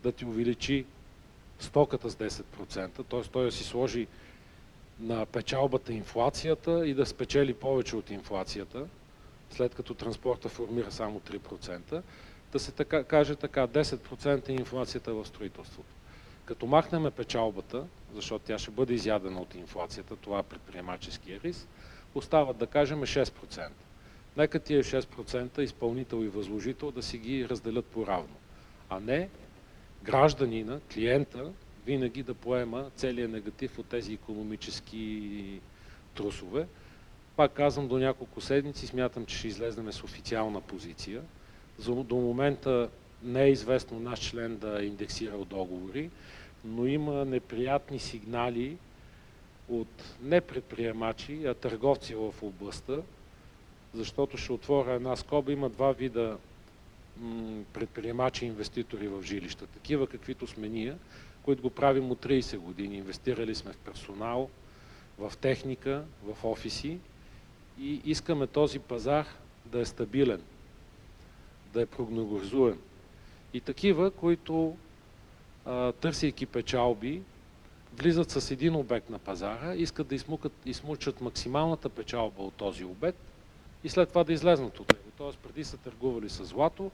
да 0.02 0.12
ти 0.12 0.24
увеличи 0.24 0.84
стоката 1.58 2.10
с 2.10 2.16
10%, 2.16 3.04
т.е. 3.10 3.22
той 3.22 3.44
да 3.44 3.52
си 3.52 3.64
сложи 3.64 4.06
на 5.00 5.26
печалбата 5.26 5.92
инфлацията 5.92 6.86
и 6.86 6.94
да 6.94 7.06
спечели 7.06 7.54
повече 7.54 7.96
от 7.96 8.10
инфлацията, 8.10 8.86
след 9.50 9.74
като 9.74 9.94
транспорта 9.94 10.48
формира 10.48 10.92
само 10.92 11.20
3%, 11.20 12.02
да 12.52 12.58
се 12.58 12.72
така, 12.72 13.04
каже 13.04 13.36
така, 13.36 13.66
10% 13.66 14.48
е 14.48 14.52
инфлацията 14.52 15.14
в 15.14 15.26
строителството. 15.26 15.88
Като 16.50 16.66
махнем 16.66 17.10
печалбата, 17.16 17.84
защото 18.14 18.44
тя 18.44 18.58
ще 18.58 18.70
бъде 18.70 18.94
изядена 18.94 19.40
от 19.40 19.54
инфлацията, 19.54 20.16
това 20.16 20.38
е 20.38 20.42
предприемаческия 20.42 21.40
риск, 21.44 21.66
остават 22.14 22.56
да 22.56 22.66
кажем 22.66 23.00
6%. 23.00 23.68
Нека 24.36 24.58
тия 24.58 24.84
6% 24.84 25.60
изпълнител 25.60 26.16
и 26.16 26.28
възложител 26.28 26.90
да 26.90 27.02
си 27.02 27.18
ги 27.18 27.48
разделят 27.48 27.86
по-равно, 27.86 28.34
а 28.88 29.00
не 29.00 29.28
гражданина, 30.02 30.80
клиента, 30.94 31.52
винаги 31.86 32.22
да 32.22 32.34
поема 32.34 32.90
целият 32.96 33.30
негатив 33.30 33.78
от 33.78 33.86
тези 33.86 34.12
економически 34.12 35.60
трусове. 36.14 36.66
Пак 37.36 37.52
казвам, 37.52 37.88
до 37.88 37.98
няколко 37.98 38.40
седмици 38.40 38.86
смятам, 38.86 39.26
че 39.26 39.38
ще 39.38 39.48
излезнем 39.48 39.92
с 39.92 40.04
официална 40.04 40.60
позиция. 40.60 41.22
До 41.88 42.16
момента 42.16 42.88
не 43.22 43.42
е 43.42 43.50
известно 43.50 44.00
наш 44.00 44.20
член 44.20 44.56
да 44.56 44.82
е 44.82 44.86
индексирал 44.86 45.44
договори, 45.44 46.10
но 46.64 46.86
има 46.86 47.24
неприятни 47.24 47.98
сигнали 47.98 48.76
от 49.68 50.16
не 50.22 50.40
предприемачи, 50.40 51.46
а 51.46 51.54
търговци 51.54 52.14
в 52.14 52.34
областта, 52.42 52.96
защото 53.94 54.36
ще 54.36 54.52
отворя 54.52 54.92
една 54.92 55.16
скоба. 55.16 55.52
Има 55.52 55.68
два 55.68 55.92
вида 55.92 56.36
предприемачи 57.72 58.44
и 58.44 58.48
инвеститори 58.48 59.08
в 59.08 59.22
жилища. 59.22 59.66
Такива, 59.66 60.06
каквито 60.06 60.46
сме 60.46 60.68
ние, 60.68 60.94
които 61.42 61.62
го 61.62 61.70
правим 61.70 62.10
от 62.10 62.26
30 62.26 62.58
години. 62.58 62.96
Инвестирали 62.96 63.54
сме 63.54 63.72
в 63.72 63.76
персонал, 63.76 64.50
в 65.18 65.32
техника, 65.40 66.04
в 66.22 66.44
офиси 66.44 66.98
и 67.80 68.00
искаме 68.04 68.46
този 68.46 68.78
пазар 68.78 69.26
да 69.66 69.80
е 69.80 69.84
стабилен, 69.84 70.42
да 71.72 71.82
е 71.82 71.86
прогнозуем. 71.86 72.78
И 73.54 73.60
такива, 73.60 74.10
които 74.10 74.76
търсейки 76.00 76.46
печалби, 76.46 77.22
влизат 77.96 78.30
с 78.30 78.50
един 78.50 78.76
обект 78.76 79.10
на 79.10 79.18
пазара, 79.18 79.74
искат 79.74 80.06
да 80.06 80.14
измукат, 80.14 80.52
измучат 80.66 81.20
максималната 81.20 81.88
печалба 81.88 82.42
от 82.42 82.54
този 82.54 82.84
обект 82.84 83.18
и 83.84 83.88
след 83.88 84.08
това 84.08 84.24
да 84.24 84.32
излезнат 84.32 84.80
от 84.80 84.92
него. 84.92 85.04
Тоест 85.18 85.38
преди 85.38 85.64
са 85.64 85.76
търгували 85.76 86.28
с 86.28 86.44
злато, 86.44 86.90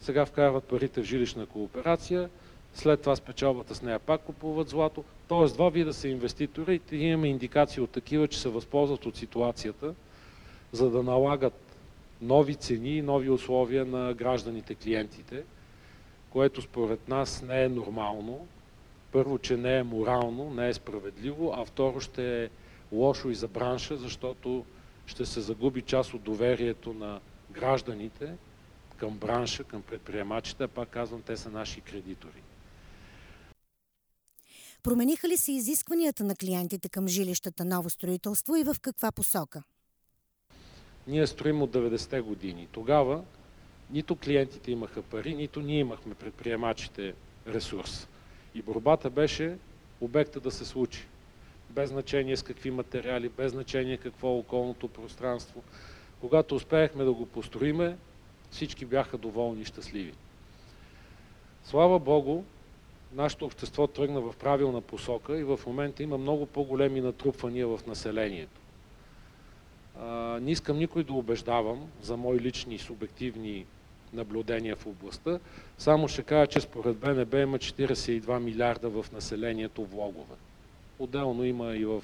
сега 0.00 0.26
вкарват 0.26 0.64
парите 0.64 1.00
в 1.00 1.04
жилищна 1.04 1.46
кооперация, 1.46 2.30
след 2.74 3.00
това 3.00 3.16
с 3.16 3.20
печалбата 3.20 3.74
с 3.74 3.82
нея 3.82 3.98
пак 3.98 4.20
купуват 4.20 4.68
злато. 4.68 5.04
Тоест 5.28 5.54
два 5.54 5.68
вида 5.68 5.92
са 5.92 6.08
инвеститори 6.08 6.80
и 6.92 6.96
имаме 6.96 7.28
индикации 7.28 7.82
от 7.82 7.90
такива, 7.90 8.28
че 8.28 8.40
се 8.40 8.48
възползват 8.48 9.06
от 9.06 9.16
ситуацията, 9.16 9.94
за 10.72 10.90
да 10.90 11.02
налагат 11.02 11.54
нови 12.22 12.54
цени 12.54 12.96
и 12.96 13.02
нови 13.02 13.30
условия 13.30 13.84
на 13.86 14.14
гражданите, 14.14 14.74
клиентите, 14.74 15.42
което 16.30 16.62
според 16.62 17.08
нас 17.08 17.42
не 17.42 17.64
е 17.64 17.68
нормално. 17.68 18.46
Първо, 19.12 19.38
че 19.38 19.56
не 19.56 19.78
е 19.78 19.82
морално, 19.82 20.50
не 20.50 20.68
е 20.68 20.74
справедливо, 20.74 21.54
а 21.56 21.64
второ 21.64 22.00
ще 22.00 22.44
е 22.44 22.48
лошо 22.92 23.30
и 23.30 23.34
за 23.34 23.48
бранша, 23.48 23.96
защото 23.96 24.64
ще 25.06 25.26
се 25.26 25.40
загуби 25.40 25.82
част 25.82 26.14
от 26.14 26.22
доверието 26.22 26.92
на 26.94 27.20
гражданите 27.50 28.36
към 28.96 29.18
бранша, 29.18 29.64
към 29.64 29.82
предприемачите, 29.82 30.64
а 30.64 30.68
пак 30.68 30.88
казвам, 30.88 31.22
те 31.22 31.36
са 31.36 31.50
наши 31.50 31.80
кредитори. 31.80 32.42
Промениха 34.82 35.28
ли 35.28 35.36
се 35.36 35.52
изискванията 35.52 36.24
на 36.24 36.36
клиентите 36.36 36.88
към 36.88 37.08
жилищата 37.08 37.64
ново 37.64 37.90
строителство 37.90 38.56
и 38.56 38.64
в 38.64 38.76
каква 38.80 39.12
посока? 39.12 39.62
Ние 41.06 41.26
строим 41.26 41.62
от 41.62 41.70
90-те 41.70 42.20
години. 42.20 42.68
Тогава 42.72 43.24
нито 43.90 44.16
клиентите 44.16 44.70
имаха 44.70 45.02
пари, 45.02 45.34
нито 45.34 45.60
ние 45.60 45.78
имахме 45.78 46.14
предприемачите 46.14 47.14
ресурс. 47.48 48.08
И 48.54 48.62
борбата 48.62 49.10
беше 49.10 49.58
обекта 50.00 50.40
да 50.40 50.50
се 50.50 50.64
случи. 50.64 51.06
Без 51.70 51.90
значение 51.90 52.36
с 52.36 52.42
какви 52.42 52.70
материали, 52.70 53.28
без 53.28 53.52
значение 53.52 53.96
какво 53.96 54.28
е 54.28 54.38
околното 54.38 54.88
пространство. 54.88 55.62
Когато 56.20 56.54
успеехме 56.54 57.04
да 57.04 57.12
го 57.12 57.26
построиме, 57.26 57.96
всички 58.50 58.84
бяха 58.84 59.18
доволни 59.18 59.62
и 59.62 59.64
щастливи. 59.64 60.12
Слава 61.64 61.98
Богу, 61.98 62.42
нашето 63.12 63.44
общество 63.44 63.86
тръгна 63.86 64.20
в 64.20 64.34
правилна 64.36 64.80
посока 64.80 65.38
и 65.38 65.44
в 65.44 65.60
момента 65.66 66.02
има 66.02 66.18
много 66.18 66.46
по-големи 66.46 67.00
натрупвания 67.00 67.68
в 67.68 67.80
населението. 67.86 68.60
А, 70.00 70.06
не 70.42 70.50
искам 70.50 70.78
никой 70.78 71.04
да 71.04 71.12
убеждавам 71.12 71.88
за 72.02 72.16
мои 72.16 72.40
лични 72.40 72.78
субективни 72.78 73.66
наблюдения 74.12 74.76
в 74.76 74.86
областта. 74.86 75.38
Само 75.78 76.08
ще 76.08 76.22
кажа, 76.22 76.46
че 76.46 76.60
според 76.60 76.96
БНБ 76.96 77.40
има 77.40 77.58
42 77.58 78.38
милиарда 78.38 78.88
в 78.88 79.06
населението 79.12 79.84
влогове. 79.84 80.34
Отделно 80.98 81.44
има 81.44 81.76
и 81.76 81.84
в 81.84 82.02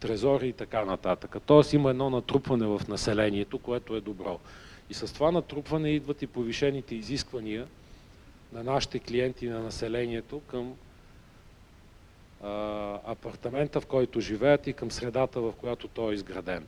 трезори 0.00 0.48
и 0.48 0.52
така 0.52 0.84
нататък. 0.84 1.36
Тоест 1.46 1.72
има 1.72 1.90
едно 1.90 2.10
натрупване 2.10 2.66
в 2.66 2.82
населението, 2.88 3.58
което 3.58 3.96
е 3.96 4.00
добро. 4.00 4.40
И 4.90 4.94
с 4.94 5.14
това 5.14 5.30
натрупване 5.30 5.90
идват 5.90 6.22
и 6.22 6.26
повишените 6.26 6.94
изисквания 6.94 7.66
на 8.52 8.64
нашите 8.64 8.98
клиенти 8.98 9.48
на 9.48 9.60
населението 9.60 10.40
към 10.40 10.74
апартамента, 13.06 13.80
в 13.80 13.86
който 13.86 14.20
живеят 14.20 14.66
и 14.66 14.72
към 14.72 14.90
средата, 14.90 15.40
в 15.40 15.52
която 15.52 15.88
той 15.88 16.12
е 16.12 16.14
изграден. 16.14 16.66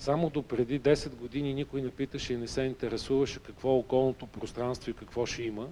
Само 0.00 0.30
до 0.30 0.42
преди 0.42 0.80
10 0.80 1.14
години 1.14 1.54
никой 1.54 1.82
не 1.82 1.90
питаше 1.90 2.32
и 2.32 2.36
не 2.36 2.48
се 2.48 2.62
интересуваше 2.62 3.40
какво 3.40 3.68
е 3.68 3.78
околното 3.78 4.26
пространство 4.26 4.90
и 4.90 4.94
какво 4.94 5.26
ще 5.26 5.42
има 5.42 5.68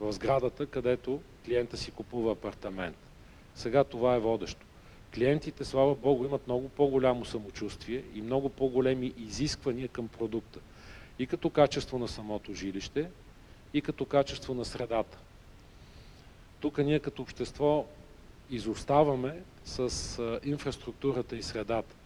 в 0.00 0.12
сградата, 0.12 0.66
където 0.66 1.20
клиента 1.44 1.76
си 1.76 1.90
купува 1.90 2.32
апартамент. 2.32 2.96
Сега 3.54 3.84
това 3.84 4.14
е 4.14 4.18
водещо. 4.18 4.66
Клиентите, 5.14 5.64
слава 5.64 5.94
Богу, 5.94 6.24
имат 6.24 6.46
много 6.46 6.68
по-голямо 6.68 7.24
самочувствие 7.24 8.02
и 8.14 8.22
много 8.22 8.48
по-големи 8.48 9.12
изисквания 9.18 9.88
към 9.88 10.08
продукта. 10.08 10.58
И 11.18 11.26
като 11.26 11.50
качество 11.50 11.98
на 11.98 12.08
самото 12.08 12.54
жилище, 12.54 13.10
и 13.74 13.80
като 13.80 14.04
качество 14.04 14.54
на 14.54 14.64
средата. 14.64 15.18
Тук 16.60 16.78
ние 16.78 17.00
като 17.00 17.22
общество 17.22 17.86
изоставаме 18.50 19.42
с 19.64 20.40
инфраструктурата 20.44 21.36
и 21.36 21.42
средата. 21.42 21.96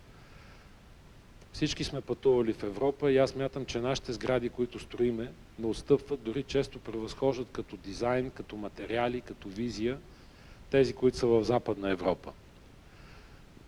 Всички 1.52 1.84
сме 1.84 2.00
пътували 2.00 2.52
в 2.52 2.62
Европа 2.62 3.12
и 3.12 3.18
аз 3.18 3.34
мятам, 3.34 3.64
че 3.64 3.80
нашите 3.80 4.12
сгради, 4.12 4.48
които 4.48 4.78
строиме, 4.78 5.32
не 5.58 5.66
отстъпват, 5.66 6.22
дори 6.22 6.42
често 6.42 6.78
превъзхождат 6.78 7.48
като 7.52 7.76
дизайн, 7.76 8.30
като 8.30 8.56
материали, 8.56 9.20
като 9.20 9.48
визия, 9.48 9.98
тези, 10.70 10.92
които 10.92 11.16
са 11.16 11.26
в 11.26 11.44
Западна 11.44 11.90
Европа. 11.90 12.32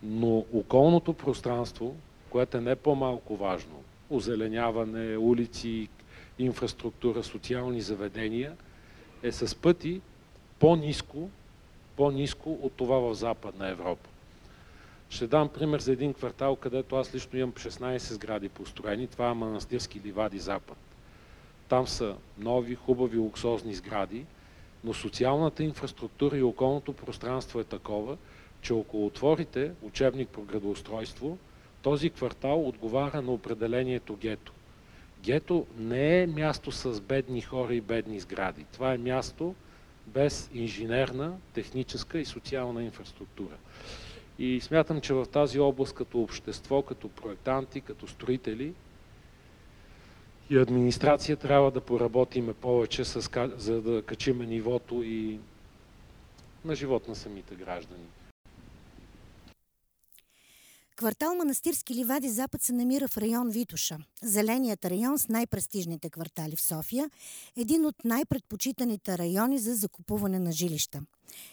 Но 0.03 0.45
околното 0.53 1.13
пространство, 1.13 1.95
което 2.29 2.57
е 2.57 2.61
не 2.61 2.75
по-малко 2.75 3.35
важно, 3.35 3.83
озеленяване, 4.09 5.17
улици, 5.17 5.87
инфраструктура, 6.39 7.23
социални 7.23 7.81
заведения, 7.81 8.55
е 9.23 9.31
с 9.31 9.55
пъти 9.55 10.01
по-низко, 10.59 11.29
по-низко 11.95 12.59
от 12.61 12.73
това 12.73 12.99
в 12.99 13.13
Западна 13.13 13.69
Европа. 13.69 14.09
Ще 15.11 15.27
дам 15.27 15.49
пример 15.49 15.79
за 15.79 15.91
един 15.91 16.13
квартал, 16.13 16.55
където 16.55 16.95
аз 16.95 17.15
лично 17.15 17.39
имам 17.39 17.53
16 17.53 17.97
сгради 17.97 18.49
построени. 18.49 19.07
Това 19.07 19.29
е 19.29 19.33
Манастирски 19.33 20.01
ливади 20.05 20.39
Запад. 20.39 20.77
Там 21.69 21.87
са 21.87 22.15
нови, 22.37 22.75
хубави, 22.75 23.17
луксозни 23.17 23.75
сгради, 23.75 24.25
но 24.83 24.93
социалната 24.93 25.63
инфраструктура 25.63 26.37
и 26.37 26.43
околното 26.43 26.93
пространство 26.93 27.59
е 27.59 27.63
такова, 27.63 28.17
че 28.61 28.73
около 28.73 29.05
отворите 29.05 29.71
учебник 29.81 30.29
по 30.29 30.41
градоустройство, 30.41 31.37
този 31.81 32.09
квартал 32.09 32.67
отговаря 32.67 33.21
на 33.21 33.31
определението 33.31 34.15
гето. 34.15 34.53
Гето 35.23 35.67
не 35.77 36.21
е 36.21 36.27
място 36.27 36.71
с 36.71 37.01
бедни 37.01 37.41
хора 37.41 37.75
и 37.75 37.81
бедни 37.81 38.19
сгради. 38.19 38.65
Това 38.73 38.93
е 38.93 38.97
място 38.97 39.55
без 40.07 40.49
инженерна, 40.53 41.33
техническа 41.53 42.19
и 42.19 42.25
социална 42.25 42.83
инфраструктура. 42.83 43.55
И 44.39 44.61
смятам, 44.61 45.01
че 45.01 45.13
в 45.13 45.25
тази 45.25 45.59
област 45.59 45.95
като 45.95 46.21
общество, 46.21 46.81
като 46.81 47.09
проектанти, 47.09 47.81
като 47.81 48.07
строители 48.07 48.73
и 50.49 50.57
администрация 50.57 51.37
трябва 51.37 51.71
да 51.71 51.81
поработиме 51.81 52.53
повече, 52.53 53.05
с, 53.05 53.29
за 53.57 53.81
да 53.81 54.01
качиме 54.01 54.45
нивото 54.45 55.03
и 55.03 55.39
на 56.65 56.75
живот 56.75 57.07
на 57.07 57.15
самите 57.15 57.55
граждани. 57.55 58.05
Квартал 60.95 61.35
Манастирски 61.35 61.95
ливади 61.95 62.29
Запад 62.29 62.61
се 62.61 62.73
намира 62.73 63.07
в 63.07 63.17
район 63.17 63.49
Витуша. 63.49 63.97
Зеленият 64.23 64.85
район 64.85 65.19
с 65.19 65.27
най-престижните 65.27 66.09
квартали 66.09 66.55
в 66.55 66.61
София, 66.61 67.09
един 67.57 67.85
от 67.85 67.95
най-предпочитаните 68.05 69.17
райони 69.17 69.59
за 69.59 69.75
закупуване 69.75 70.39
на 70.39 70.51
жилища. 70.51 71.01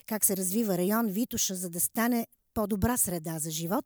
Как 0.07 0.25
се 0.25 0.37
развива 0.37 0.79
район 0.79 1.07
Витуша, 1.07 1.55
за 1.55 1.71
да 1.71 1.81
стане 1.81 2.27
по-добра 2.59 2.97
среда 2.97 3.39
за 3.39 3.51
живот? 3.51 3.85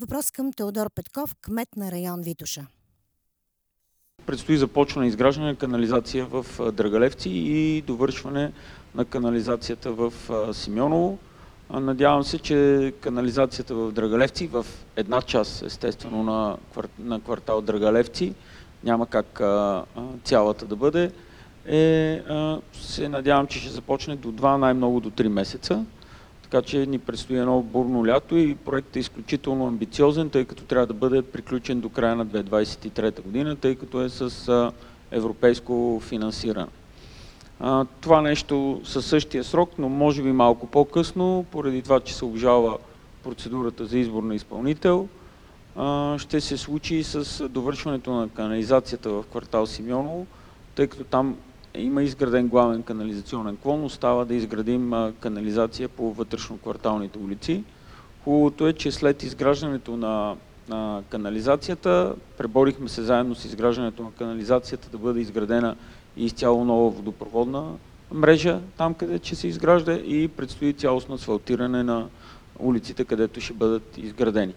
Въпрос 0.00 0.30
към 0.30 0.52
Теодор 0.52 0.90
Петков, 0.90 1.36
кмет 1.40 1.76
на 1.76 1.92
район 1.92 2.20
Витуша. 2.22 2.66
Предстои 4.26 4.56
започване 4.56 5.08
изграждане 5.08 5.48
на 5.48 5.56
канализация 5.56 6.26
в 6.26 6.46
Драгалевци 6.72 7.30
и 7.30 7.82
довършване 7.82 8.52
на 8.94 9.04
канализацията 9.04 9.92
в 9.92 10.12
Симеоново. 10.52 11.18
Надявам 11.70 12.24
се, 12.24 12.38
че 12.38 12.92
канализацията 13.00 13.74
в 13.74 13.92
Драгалевци, 13.92 14.46
в 14.46 14.66
една 14.96 15.22
част 15.22 15.62
естествено 15.62 16.22
на, 16.22 16.56
на 16.98 17.20
квартал 17.20 17.60
Драгалевци, 17.60 18.34
няма 18.84 19.06
как 19.06 19.40
а, 19.40 19.84
цялата 20.24 20.66
да 20.66 20.76
бъде, 20.76 21.12
е, 21.66 22.14
а, 22.28 22.60
се 22.72 23.08
надявам, 23.08 23.46
че 23.46 23.58
ще 23.58 23.70
започне 23.70 24.16
до 24.16 24.32
2, 24.32 24.56
най-много 24.56 25.00
до 25.00 25.10
3 25.10 25.28
месеца. 25.28 25.84
Така 26.54 26.66
че 26.66 26.86
ни 26.86 26.98
предстои 26.98 27.38
едно 27.38 27.62
бурно 27.62 28.06
лято 28.06 28.36
и 28.36 28.54
проектът 28.54 28.96
е 28.96 28.98
изключително 28.98 29.66
амбициозен, 29.66 30.30
тъй 30.30 30.44
като 30.44 30.64
трябва 30.64 30.86
да 30.86 30.94
бъде 30.94 31.22
приключен 31.22 31.80
до 31.80 31.88
края 31.88 32.16
на 32.16 32.26
2023 32.26 33.22
година, 33.22 33.56
тъй 33.56 33.74
като 33.74 34.02
е 34.02 34.08
с 34.08 34.72
европейско 35.10 36.02
финансиране. 36.04 36.66
Това 38.00 38.20
нещо 38.22 38.80
със 38.84 39.06
същия 39.06 39.44
срок, 39.44 39.70
но 39.78 39.88
може 39.88 40.22
би 40.22 40.32
малко 40.32 40.66
по-късно, 40.66 41.46
поради 41.50 41.82
това, 41.82 42.00
че 42.00 42.14
се 42.14 42.24
обжава 42.24 42.78
процедурата 43.22 43.86
за 43.86 43.98
избор 43.98 44.22
на 44.22 44.34
изпълнител, 44.34 45.08
ще 46.18 46.40
се 46.40 46.56
случи 46.56 47.04
с 47.04 47.48
довършването 47.48 48.12
на 48.12 48.28
канализацията 48.28 49.10
в 49.10 49.24
квартал 49.30 49.66
Симеоново, 49.66 50.26
тъй 50.74 50.86
като 50.86 51.04
там 51.04 51.36
има 51.78 52.02
изграден 52.02 52.48
главен 52.48 52.82
канализационен 52.82 53.56
клон, 53.56 53.84
остава 53.84 54.24
да 54.24 54.34
изградим 54.34 55.12
канализация 55.20 55.88
по 55.88 56.14
вътрешно-кварталните 56.14 57.16
улици. 57.16 57.64
Хубавото 58.24 58.66
е, 58.66 58.72
че 58.72 58.92
след 58.92 59.22
изграждането 59.22 59.96
на, 59.96 60.36
на 60.68 61.02
канализацията, 61.08 62.14
преборихме 62.38 62.88
се 62.88 63.02
заедно 63.02 63.34
с 63.34 63.44
изграждането 63.44 64.02
на 64.02 64.12
канализацията 64.12 64.88
да 64.90 64.98
бъде 64.98 65.20
изградена 65.20 65.76
и 66.16 66.24
изцяло 66.24 66.64
нова 66.64 66.90
водопроводна 66.90 67.64
мрежа, 68.12 68.60
там 68.76 68.94
къде 68.94 69.20
ще 69.22 69.36
се 69.36 69.48
изгражда 69.48 69.92
и 69.92 70.28
предстои 70.28 70.72
цялостно 70.72 71.14
асфалтиране 71.14 71.82
на 71.82 72.08
улиците, 72.58 73.04
където 73.04 73.40
ще 73.40 73.52
бъдат 73.52 73.98
изградени. 73.98 74.54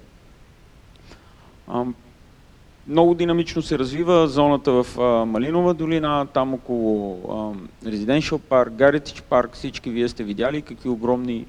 Много 2.89 3.13
динамично 3.13 3.61
се 3.61 3.79
развива 3.79 4.27
зоната 4.27 4.71
в 4.71 4.97
Малинова 5.25 5.73
долина, 5.73 6.27
там 6.33 6.53
около 6.53 7.17
Residential 7.85 8.37
парк, 8.37 8.73
Гаретич 8.73 9.21
парк, 9.21 9.53
всички 9.53 9.89
вие 9.89 10.09
сте 10.09 10.23
видяли 10.23 10.61
какви 10.61 10.89
огромни 10.89 11.45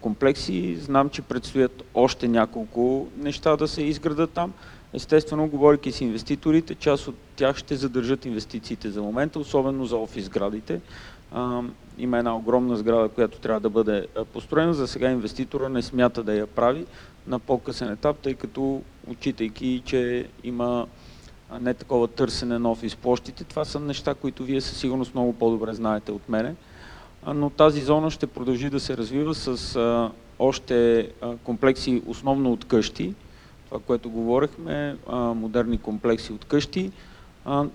комплекси. 0.00 0.76
Знам, 0.76 1.08
че 1.08 1.22
предстоят 1.22 1.82
още 1.94 2.28
няколко 2.28 3.06
неща 3.18 3.56
да 3.56 3.68
се 3.68 3.82
изградат 3.82 4.30
там. 4.30 4.52
Естествено, 4.92 5.48
говоряки 5.48 5.92
с 5.92 6.00
инвеститорите, 6.00 6.74
част 6.74 7.08
от 7.08 7.16
тях 7.36 7.56
ще 7.56 7.76
задържат 7.76 8.24
инвестициите 8.24 8.90
за 8.90 9.02
момента, 9.02 9.38
особено 9.38 9.86
за 9.86 9.96
офис 9.96 10.28
има 11.98 12.18
една 12.18 12.36
огромна 12.36 12.76
сграда, 12.76 13.08
която 13.08 13.38
трябва 13.38 13.60
да 13.60 13.70
бъде 13.70 14.06
построена. 14.32 14.74
За 14.74 14.88
сега 14.88 15.10
инвеститора 15.10 15.68
не 15.68 15.82
смята 15.82 16.22
да 16.22 16.34
я 16.34 16.46
прави 16.46 16.86
на 17.26 17.38
по-късен 17.38 17.92
етап, 17.92 18.16
тъй 18.18 18.34
като 18.34 18.82
отчитайки, 19.10 19.82
че 19.84 20.28
има 20.44 20.86
не 21.60 21.74
такова 21.74 22.08
търсене 22.08 22.58
на 22.58 22.70
офис 22.70 22.96
площите. 22.96 23.44
Това 23.44 23.64
са 23.64 23.80
неща, 23.80 24.14
които 24.14 24.44
вие 24.44 24.60
със 24.60 24.78
сигурност 24.78 25.14
много 25.14 25.32
по-добре 25.32 25.72
знаете 25.74 26.12
от 26.12 26.28
мене. 26.28 26.54
но 27.26 27.50
тази 27.50 27.80
зона 27.80 28.10
ще 28.10 28.26
продължи 28.26 28.70
да 28.70 28.80
се 28.80 28.96
развива 28.96 29.34
с 29.34 30.10
още 30.38 31.08
комплекси 31.44 32.02
основно 32.06 32.52
от 32.52 32.64
къщи, 32.64 33.14
това, 33.68 33.80
което 33.80 34.10
говорихме, 34.10 34.96
модерни 35.12 35.78
комплекси 35.78 36.32
от 36.32 36.44
къщи, 36.44 36.92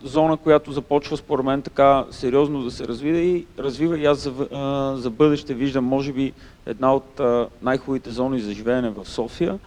зона, 0.03 0.37
която 0.37 0.71
започва 0.71 1.17
според 1.17 1.45
мен 1.45 1.61
така 1.61 2.05
сериозно 2.11 2.63
да 2.63 2.71
се 2.71 2.87
развива 2.87 3.17
и, 3.17 3.45
развива 3.59 3.99
и 3.99 4.05
аз 4.05 4.17
за, 4.19 4.31
за 4.97 5.09
бъдеще 5.09 5.53
виждам, 5.53 5.83
може 5.83 6.13
би, 6.13 6.33
една 6.65 6.93
от 6.93 7.21
най-хубавите 7.61 8.09
зони 8.09 8.39
за 8.39 8.53
живеене 8.53 8.89
в 8.89 9.05
София 9.05 9.59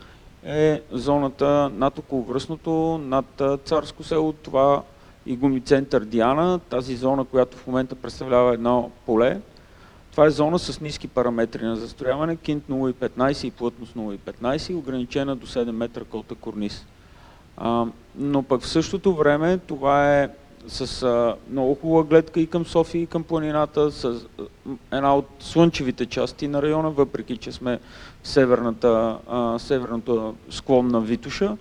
е 0.44 0.82
зоната 0.92 1.70
над 1.74 1.98
околовръстното, 1.98 3.00
над 3.04 3.42
Царско 3.64 4.02
село, 4.02 4.32
това 4.32 4.82
и 5.26 5.36
гумицентър 5.36 6.04
Диана, 6.04 6.58
тази 6.58 6.96
зона, 6.96 7.24
която 7.24 7.56
в 7.56 7.66
момента 7.66 7.94
представлява 7.94 8.54
едно 8.54 8.90
поле. 9.06 9.40
Това 10.10 10.26
е 10.26 10.30
зона 10.30 10.58
с 10.58 10.80
ниски 10.80 11.08
параметри 11.08 11.64
на 11.64 11.76
застрояване, 11.76 12.36
кинт 12.36 12.64
0,15 12.70 13.44
и 13.44 13.50
плътност 13.50 13.94
0,15, 13.94 14.76
ограничена 14.76 15.36
до 15.36 15.46
7 15.46 15.70
метра 15.70 16.04
колта 16.04 16.34
корниз. 16.34 16.86
А, 17.60 17.86
но 18.16 18.42
пък 18.42 18.62
в 18.62 18.68
същото 18.68 19.14
време 19.14 19.58
това 19.58 20.20
е 20.20 20.28
с 20.68 21.02
а, 21.02 21.36
много 21.50 21.74
хубава 21.74 22.04
гледка 22.04 22.40
и 22.40 22.46
към 22.46 22.64
София, 22.64 23.02
и 23.02 23.06
към 23.06 23.22
планината, 23.22 23.90
с 23.90 24.04
а, 24.04 24.42
една 24.92 25.16
от 25.16 25.26
слънчевите 25.40 26.06
части 26.06 26.48
на 26.48 26.62
района, 26.62 26.90
въпреки 26.90 27.36
че 27.36 27.52
сме 27.52 27.80
в 28.22 28.28
северната, 28.28 29.18
а, 29.28 29.58
северната 29.58 30.32
склон 30.50 30.88
на 30.88 31.00
Витуша. 31.00 31.56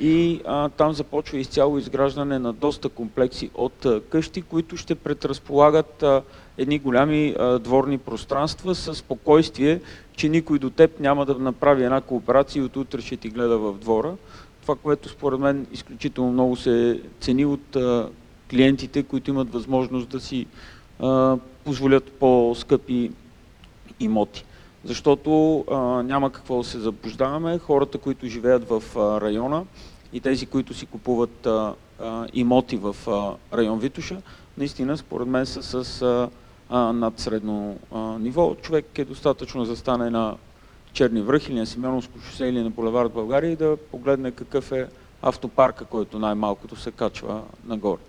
И 0.00 0.40
а, 0.46 0.68
там 0.68 0.92
започва 0.92 1.38
изцяло 1.38 1.78
изграждане 1.78 2.38
на 2.38 2.52
доста 2.52 2.88
комплекси 2.88 3.50
от 3.54 3.86
а, 3.86 4.00
къщи, 4.00 4.42
които 4.42 4.76
ще 4.76 4.94
предразполагат 4.94 6.02
а, 6.02 6.22
едни 6.58 6.78
голями 6.78 7.34
а, 7.38 7.58
дворни 7.58 7.98
пространства 7.98 8.74
с 8.74 8.94
спокойствие, 8.94 9.80
че 10.16 10.28
никой 10.28 10.58
до 10.58 10.70
теб 10.70 11.00
няма 11.00 11.26
да 11.26 11.34
направи 11.34 11.84
една 11.84 12.00
кооперация 12.00 12.60
и 12.60 12.64
от 12.64 12.76
утре 12.76 13.00
ще 13.00 13.16
ти 13.16 13.28
гледа 13.28 13.58
в 13.58 13.72
двора 13.72 14.16
това, 14.62 14.76
което 14.76 15.08
според 15.08 15.40
мен 15.40 15.66
изключително 15.72 16.32
много 16.32 16.56
се 16.56 17.02
цени 17.20 17.44
от 17.44 17.76
клиентите, 18.50 19.02
които 19.02 19.30
имат 19.30 19.52
възможност 19.52 20.08
да 20.08 20.20
си 20.20 20.46
а, 21.00 21.36
позволят 21.64 22.12
по-скъпи 22.12 23.10
имоти. 24.00 24.44
Защото 24.84 25.64
а, 25.70 25.76
няма 26.02 26.32
какво 26.32 26.58
да 26.58 26.64
се 26.64 26.78
заблуждаваме. 26.78 27.58
Хората, 27.58 27.98
които 27.98 28.26
живеят 28.26 28.68
в 28.68 28.82
а, 28.96 29.20
района 29.20 29.64
и 30.12 30.20
тези, 30.20 30.46
които 30.46 30.74
си 30.74 30.86
купуват 30.86 31.46
а, 31.46 31.74
а, 32.00 32.26
имоти 32.32 32.76
в 32.76 32.96
а, 33.06 33.56
район 33.56 33.78
Витуша, 33.78 34.22
наистина 34.58 34.96
според 34.96 35.28
мен 35.28 35.46
са 35.46 35.84
с 35.84 36.02
а, 36.02 36.28
а, 36.68 36.92
над 36.92 37.28
а, 37.92 37.98
ниво. 38.18 38.54
Човек 38.62 38.98
е 38.98 39.04
достатъчно 39.04 39.64
да 39.64 39.76
стане 39.76 40.10
на 40.10 40.36
Черни 40.92 41.20
връх 41.20 41.48
или 41.48 41.58
на 41.58 41.66
Симеоновско 41.66 42.18
шосе 42.18 42.46
или 42.46 42.62
на 42.62 42.70
Булевард 42.70 43.12
България 43.12 43.50
и 43.50 43.56
да 43.56 43.76
погледне 43.90 44.30
какъв 44.30 44.72
е 44.72 44.88
автопарка, 45.22 45.84
който 45.84 46.18
най-малкото 46.18 46.76
се 46.76 46.90
качва 46.90 47.42
нагоре. 47.64 48.00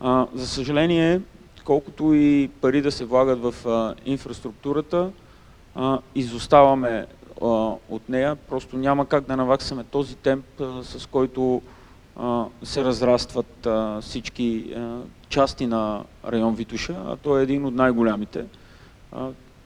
А, 0.00 0.26
за 0.34 0.46
съжаление, 0.46 1.20
колкото 1.64 2.14
и 2.14 2.50
пари 2.60 2.82
да 2.82 2.92
се 2.92 3.04
влагат 3.04 3.38
в 3.42 3.68
а, 3.68 3.94
инфраструктурата, 4.04 5.10
а, 5.74 5.98
изоставаме 6.14 7.06
а, 7.42 7.46
от 7.88 8.08
нея. 8.08 8.36
Просто 8.36 8.76
няма 8.76 9.06
как 9.06 9.24
да 9.24 9.36
наваксаме 9.36 9.84
този 9.84 10.16
темп, 10.16 10.60
а, 10.60 10.84
с 10.84 11.06
който 11.06 11.62
а, 12.16 12.44
се 12.62 12.84
разрастват 12.84 13.66
а, 13.66 14.00
всички 14.00 14.72
а, 14.76 14.98
части 15.28 15.66
на 15.66 16.04
район 16.26 16.54
Витуша, 16.54 16.96
а 17.06 17.16
той 17.16 17.40
е 17.40 17.42
един 17.42 17.64
от 17.64 17.74
най-голямите. 17.74 18.44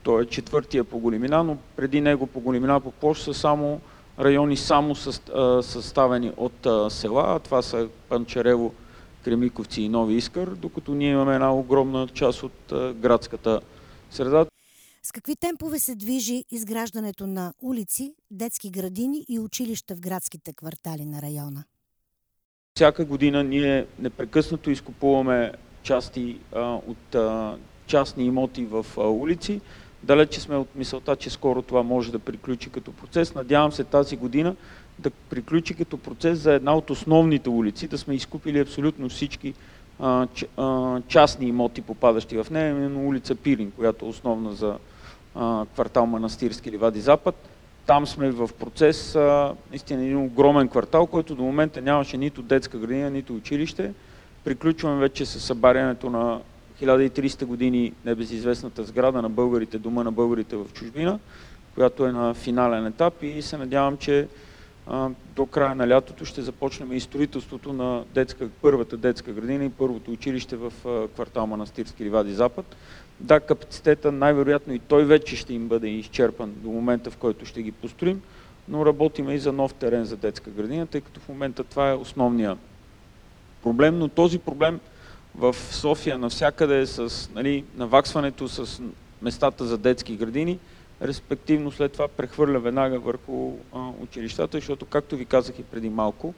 Той 0.02 0.22
е 0.22 0.26
четвъртия 0.26 0.84
по 0.84 0.98
големина, 0.98 1.44
но 1.44 1.56
преди 1.76 2.00
него 2.00 2.26
по 2.26 2.40
големина 2.40 2.80
по 2.80 2.90
площ 2.90 3.22
са 3.22 3.34
само 3.34 3.80
райони 4.18 4.56
само 4.56 4.94
съставени 5.62 6.32
от 6.36 6.92
села, 6.92 7.24
а 7.26 7.38
това 7.38 7.62
са 7.62 7.88
Панчарево, 8.08 8.74
Кремиковци 9.24 9.82
и 9.82 9.88
Нови 9.88 10.14
Искър, 10.14 10.50
докато 10.50 10.94
ние 10.94 11.10
имаме 11.10 11.34
една 11.34 11.54
огромна 11.54 12.08
част 12.08 12.42
от 12.42 12.72
градската 12.94 13.60
среда. 14.10 14.46
С 15.02 15.12
какви 15.12 15.36
темпове 15.36 15.78
се 15.78 15.94
движи 15.94 16.44
изграждането 16.50 17.26
на 17.26 17.52
улици, 17.62 18.14
детски 18.30 18.70
градини 18.70 19.24
и 19.28 19.38
училища 19.38 19.96
в 19.96 20.00
градските 20.00 20.52
квартали 20.52 21.04
на 21.04 21.22
района? 21.22 21.64
Всяка 22.74 23.04
година 23.04 23.44
ние 23.44 23.86
непрекъснато 23.98 24.70
изкупуваме 24.70 25.52
части 25.82 26.38
а, 26.52 26.60
от 26.86 27.14
а, 27.14 27.56
частни 27.86 28.24
имоти 28.24 28.64
в 28.64 28.86
а, 28.96 29.00
улици. 29.00 29.60
Далече 30.02 30.40
сме 30.40 30.56
от 30.56 30.68
мисълта, 30.76 31.16
че 31.16 31.30
скоро 31.30 31.62
това 31.62 31.82
може 31.82 32.12
да 32.12 32.18
приключи 32.18 32.70
като 32.70 32.92
процес. 32.92 33.34
Надявам 33.34 33.72
се 33.72 33.84
тази 33.84 34.16
година 34.16 34.56
да 34.98 35.10
приключи 35.10 35.74
като 35.74 35.98
процес 35.98 36.38
за 36.38 36.52
една 36.52 36.76
от 36.76 36.90
основните 36.90 37.50
улици, 37.50 37.88
да 37.88 37.98
сме 37.98 38.14
изкупили 38.14 38.60
абсолютно 38.60 39.08
всички 39.08 39.54
частни 41.08 41.46
имоти, 41.46 41.82
попадащи 41.82 42.36
в 42.36 42.46
нея, 42.50 42.70
именно 42.70 43.08
улица 43.08 43.34
Пирин, 43.34 43.70
която 43.70 44.04
е 44.04 44.08
основна 44.08 44.52
за 44.52 44.76
квартал 45.74 46.06
Манастирски 46.06 46.72
Ливади 46.72 47.00
Запад. 47.00 47.48
Там 47.86 48.06
сме 48.06 48.30
в 48.30 48.50
процес, 48.58 49.14
наистина 49.70 50.02
един 50.02 50.16
огромен 50.16 50.68
квартал, 50.68 51.06
който 51.06 51.34
до 51.34 51.42
момента 51.42 51.82
нямаше 51.82 52.16
нито 52.16 52.42
детска 52.42 52.78
градина, 52.78 53.10
нито 53.10 53.34
училище. 53.34 53.92
Приключваме 54.44 55.00
вече 55.00 55.26
с 55.26 55.40
събарянето 55.40 56.10
на 56.10 56.40
1300 56.80 57.44
години 57.44 57.92
небезизвестната 58.04 58.84
сграда 58.84 59.22
на 59.22 59.30
българите, 59.30 59.78
дома 59.78 60.04
на 60.04 60.12
българите 60.12 60.56
в 60.56 60.66
чужбина, 60.72 61.18
която 61.74 62.06
е 62.06 62.12
на 62.12 62.34
финален 62.34 62.86
етап 62.86 63.22
и 63.22 63.42
се 63.42 63.58
надявам, 63.58 63.96
че 63.96 64.28
до 65.36 65.46
края 65.46 65.74
на 65.74 65.88
лятото 65.88 66.24
ще 66.24 66.42
започнем 66.42 66.92
и 66.92 67.00
строителството 67.00 67.72
на 67.72 68.04
детска, 68.14 68.48
първата 68.62 68.96
детска 68.96 69.32
градина 69.32 69.64
и 69.64 69.70
първото 69.70 70.10
училище 70.10 70.56
в 70.56 70.72
квартал 71.14 71.46
Манастирски 71.46 72.04
Ливади 72.04 72.34
Запад. 72.34 72.76
Да, 73.20 73.40
капацитета 73.40 74.12
най-вероятно 74.12 74.74
и 74.74 74.78
той 74.78 75.04
вече 75.04 75.36
ще 75.36 75.54
им 75.54 75.68
бъде 75.68 75.88
изчерпан 75.88 76.52
до 76.56 76.70
момента, 76.70 77.10
в 77.10 77.16
който 77.16 77.46
ще 77.46 77.62
ги 77.62 77.72
построим, 77.72 78.22
но 78.68 78.86
работиме 78.86 79.34
и 79.34 79.38
за 79.38 79.52
нов 79.52 79.74
терен 79.74 80.04
за 80.04 80.16
детска 80.16 80.50
градина, 80.50 80.86
тъй 80.86 81.00
като 81.00 81.20
в 81.20 81.28
момента 81.28 81.64
това 81.64 81.90
е 81.90 81.94
основния 81.94 82.56
проблем, 83.62 83.98
но 83.98 84.08
този 84.08 84.38
проблем 84.38 84.80
в 85.34 85.56
София 85.70 86.18
навсякъде 86.18 86.86
с 86.86 87.30
нали, 87.34 87.64
наваксването 87.76 88.48
с 88.48 88.82
местата 89.22 89.64
за 89.64 89.78
детски 89.78 90.16
градини, 90.16 90.58
респективно 91.02 91.70
след 91.70 91.92
това 91.92 92.08
прехвърля 92.08 92.58
веднага 92.58 92.98
върху 92.98 93.52
а, 93.74 93.88
училищата, 94.00 94.56
защото, 94.56 94.86
както 94.86 95.16
ви 95.16 95.24
казах 95.24 95.58
и 95.58 95.62
преди 95.62 95.88
малко, 95.88 96.34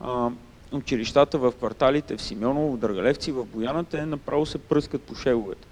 а, 0.00 0.30
училищата 0.72 1.38
в 1.38 1.52
кварталите 1.52 2.16
в 2.16 2.22
Симеоново, 2.22 2.72
в 2.72 2.78
Дъргалевци, 2.78 3.32
в 3.32 3.44
Бояната 3.44 3.98
е 3.98 4.06
направо 4.06 4.46
се 4.46 4.58
пръскат 4.58 5.02
по 5.02 5.14
шеловете. 5.14 5.66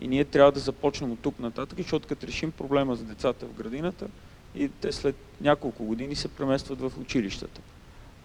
И 0.00 0.08
ние 0.08 0.24
трябва 0.24 0.52
да 0.52 0.60
започнем 0.60 1.12
от 1.12 1.18
тук 1.18 1.38
нататък, 1.38 1.78
защото 1.78 2.08
като 2.08 2.26
решим 2.26 2.50
проблема 2.50 2.96
с 2.96 3.02
децата 3.02 3.46
в 3.46 3.52
градината, 3.52 4.06
и 4.54 4.68
те 4.68 4.92
след 4.92 5.16
няколко 5.40 5.84
години 5.84 6.14
се 6.14 6.28
преместват 6.28 6.80
в 6.80 6.92
училищата 7.00 7.60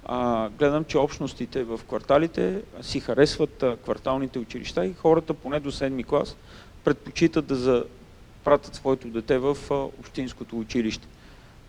а, 0.09 0.49
гледам, 0.49 0.85
че 0.85 0.97
общностите 0.97 1.63
в 1.63 1.79
кварталите 1.87 2.61
си 2.81 2.99
харесват 2.99 3.63
а, 3.63 3.77
кварталните 3.77 4.39
училища 4.39 4.85
и 4.85 4.93
хората 4.93 5.33
поне 5.33 5.59
до 5.59 5.71
7 5.71 6.05
клас 6.05 6.35
предпочитат 6.83 7.45
да 7.45 7.55
запратят 7.55 8.75
своето 8.75 9.07
дете 9.07 9.37
в 9.37 9.57
а, 9.71 9.73
общинското 9.73 10.59
училище. 10.59 11.07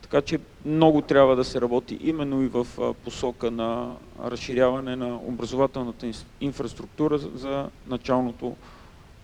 Така 0.03 0.23
че 0.23 0.39
много 0.65 1.03
трябва 1.03 1.37
да 1.37 1.45
се 1.45 1.61
работи 1.61 1.99
именно 2.01 2.43
и 2.43 2.49
в 2.49 2.67
а, 2.79 2.95
посока 2.95 3.51
на 3.51 3.97
разширяване 4.25 4.97
на 4.97 5.17
образователната 5.17 6.11
инфраструктура 6.41 7.19
за 7.19 7.71
началното 7.87 8.57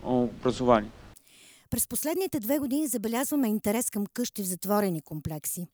образование. 0.05 0.91
През 1.71 1.89
последните 1.89 2.41
две 2.41 2.59
години 2.59 2.87
забелязваме 2.87 3.49
интерес 3.49 3.91
към 3.91 4.07
къщи 4.15 4.43
в 4.43 4.47
затворени 4.47 5.01
комплекси. 5.01 5.67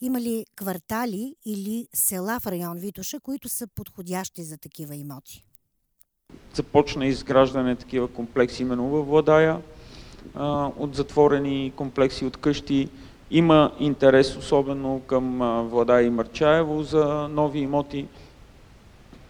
Има 0.00 0.20
ли 0.20 0.46
квартали 0.56 1.34
или 1.44 1.88
села 1.92 2.40
в 2.40 2.46
район 2.46 2.78
Витоша, 2.78 3.20
които 3.20 3.48
са 3.48 3.66
подходящи 3.66 4.42
за 4.42 4.58
такива 4.58 4.96
имоти? 4.96 5.44
Започна 6.54 7.06
изграждане 7.06 7.76
такива 7.76 8.08
комплекси 8.08 8.62
именно 8.62 8.88
във 8.88 9.06
Владая, 9.06 9.60
от 10.76 10.94
затворени 10.94 11.72
комплекси 11.76 12.24
от 12.24 12.36
къщи. 12.36 12.88
Има 13.30 13.72
интерес 13.78 14.36
особено 14.36 15.00
към 15.06 15.38
Владая 15.70 16.06
и 16.06 16.10
Марчаево 16.10 16.82
за 16.82 17.28
нови 17.28 17.58
имоти. 17.58 18.06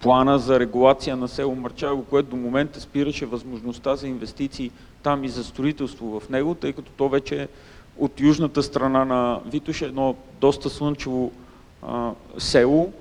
Плана 0.01 0.39
за 0.39 0.61
регулация 0.61 1.17
на 1.17 1.29
село 1.29 1.55
Марчаево, 1.55 2.05
което 2.05 2.31
до 2.31 2.37
момента 2.37 2.81
спираше 2.81 3.27
възможността 3.27 3.97
за 3.97 4.09
инвестиции 4.09 4.71
там 5.03 5.25
и 5.25 5.29
за 5.29 5.45
строителство 5.45 6.21
в 6.21 6.29
него, 6.29 6.55
тъй 6.55 6.73
като 6.73 6.93
то 6.93 7.09
вече 7.09 7.43
е 7.43 7.49
от 7.99 8.21
южната 8.21 8.63
страна 8.63 9.05
на 9.05 9.41
Витош, 9.47 9.83
едно 9.83 10.17
доста 10.41 10.71
слънчево 10.71 11.33
а, 11.83 12.11
село, 12.39 12.93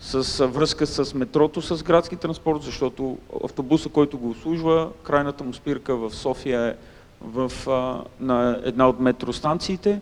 с 0.00 0.46
връзка 0.46 0.86
с 0.86 1.14
метрото, 1.14 1.62
с 1.62 1.82
градски 1.82 2.16
транспорт, 2.16 2.62
защото 2.62 3.18
автобуса, 3.44 3.88
който 3.88 4.18
го 4.18 4.30
услужва, 4.30 4.88
крайната 5.02 5.44
му 5.44 5.54
спирка 5.54 5.96
в 5.96 6.14
София 6.14 6.66
е 6.66 6.74
в, 7.20 7.52
а, 7.68 8.04
на 8.20 8.60
една 8.64 8.88
от 8.88 9.00
метростанциите. 9.00 10.00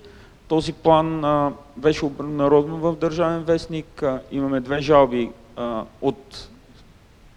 Този 0.49 0.73
план 0.73 1.25
а, 1.25 1.53
беше 1.77 2.05
обнародван 2.05 2.81
в 2.81 2.97
Държавен 2.97 3.43
вестник. 3.43 4.03
А, 4.03 4.21
имаме 4.33 4.61
две 4.61 4.81
жалби 4.81 5.31
а, 5.57 5.85
от 6.01 6.49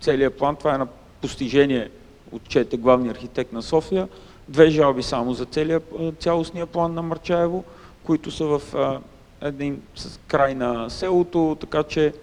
целият 0.02 0.38
план. 0.38 0.56
Това 0.56 0.76
е 0.76 0.78
на 0.78 0.88
постижение, 1.22 1.90
отчете 2.32 2.78
главния 2.78 3.12
архитект 3.12 3.54
на 3.54 3.62
София. 3.62 4.08
Две 4.50 4.70
жалби 4.70 5.04
само 5.04 5.34
за 5.34 5.46
целия, 5.46 5.82
цялостния 6.20 6.66
план 6.66 6.94
на 6.94 7.02
Марчаево, 7.02 7.64
които 8.04 8.32
са 8.32 8.46
в 8.46 8.76
а, 8.76 9.00
един 9.42 9.82
с 9.96 10.20
край 10.28 10.56
на 10.56 10.90
селото, 10.90 11.58
така 11.60 11.84
че 11.84 12.14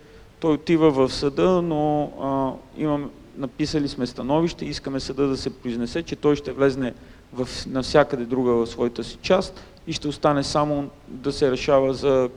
той 0.40 0.52
отива 0.52 0.90
в 0.90 1.12
съда, 1.12 1.62
но 1.62 2.10
а, 2.22 2.52
имам, 2.82 3.10
написали 3.36 3.88
сме 3.88 4.06
становище, 4.06 4.64
искаме 4.64 5.00
съда 5.00 5.26
да 5.26 5.36
се 5.36 5.50
произнесе, 5.50 6.02
че 6.02 6.16
той 6.16 6.36
ще 6.36 6.52
влезне 6.52 6.94
в, 7.32 7.48
навсякъде 7.66 8.24
друга 8.24 8.52
в 8.52 8.66
своята 8.66 9.04
си 9.04 9.18
част 9.22 9.60
и 9.86 9.92
ще 9.92 10.08
остане 10.08 10.42
само 10.42 10.90
да 11.08 11.32
се 11.32 11.50
решава 11.50 11.94
за 11.94 12.28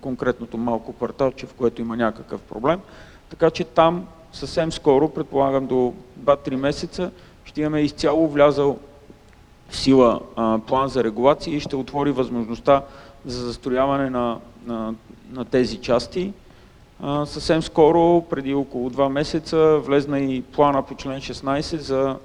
конкретното 0.00 0.58
малко 0.58 0.92
кварталче, 0.92 1.46
в 1.46 1.54
което 1.54 1.82
има 1.82 1.96
някакъв 1.96 2.40
проблем. 2.40 2.80
Така 3.30 3.50
че 3.50 3.64
там 3.64 4.06
съвсем 4.32 4.72
скоро, 4.72 5.08
предполагам 5.08 5.66
до 5.66 5.94
2-3 6.24 6.56
месеца, 6.56 7.10
ще 7.44 7.60
имаме 7.60 7.80
изцяло 7.80 8.28
влязал 8.28 8.78
в 9.74 9.78
сила 9.78 10.20
план 10.66 10.88
за 10.88 11.04
регулация 11.04 11.56
и 11.56 11.60
ще 11.60 11.76
отвори 11.76 12.10
възможността 12.10 12.82
за 13.26 13.46
застрояване 13.46 14.10
на, 14.10 14.38
на, 14.66 14.94
на 15.32 15.44
тези 15.44 15.76
части. 15.76 16.32
Съвсем 17.24 17.62
скоро, 17.62 18.22
преди 18.30 18.54
около 18.54 18.90
2 18.90 19.08
месеца, 19.08 19.78
влезна 19.78 20.20
и 20.20 20.42
плана 20.42 20.82
по 20.82 20.94
член 20.94 21.20
16 21.20 21.76
за 21.76 22.16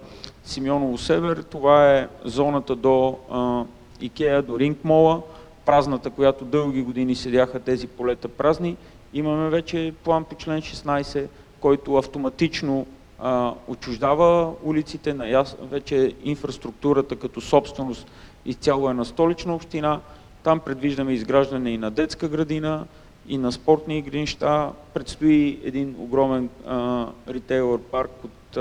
Симеоново 0.44 0.98
Север. 0.98 1.38
Това 1.38 1.96
е 1.96 2.08
зоната 2.26 2.76
до 2.76 3.18
а, 3.32 3.64
Икея, 4.02 4.42
до 4.42 4.60
Рингмола, 4.60 5.22
празната, 5.66 6.10
която 6.10 6.46
дълги 6.46 6.82
години 6.82 7.16
седяха 7.16 7.60
тези 7.60 7.88
полета 7.88 8.28
празни. 8.28 8.78
Имаме 9.14 9.50
вече 9.50 9.94
план 10.04 10.24
по 10.24 10.36
член 10.36 10.62
16, 10.62 11.26
който 11.60 11.96
автоматично 11.96 12.86
а, 13.22 13.54
отчуждава 13.68 14.54
улиците, 14.64 15.14
на 15.14 15.30
яс... 15.30 15.56
вече 15.62 16.14
инфраструктурата 16.24 17.16
като 17.16 17.42
собственост 17.42 18.08
изцяло 18.46 18.90
е 18.90 18.94
на 18.94 19.06
столична 19.06 19.56
община. 19.56 20.00
Там 20.44 20.60
предвиждаме 20.60 21.14
изграждане 21.14 21.70
и 21.72 21.78
на 21.78 21.92
детска 21.92 22.28
градина, 22.28 22.86
и 23.28 23.38
на 23.38 23.52
спортни 23.52 23.98
игрища. 23.98 24.72
Предстои 24.94 25.60
един 25.64 25.96
огромен 26.00 26.50
а, 26.68 27.08
ритейлър 27.28 27.80
парк 27.80 28.12
от 28.24 28.58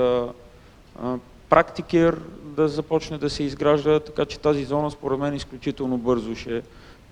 практикер 1.49 2.19
да 2.43 2.67
започне 2.67 3.17
да 3.17 3.29
се 3.29 3.43
изгражда, 3.43 3.99
така 3.99 4.25
че 4.25 4.39
тази 4.39 4.65
зона 4.65 4.91
според 4.91 5.19
мен 5.19 5.33
изключително 5.35 5.97
бързо 5.97 6.35
ще 6.35 6.61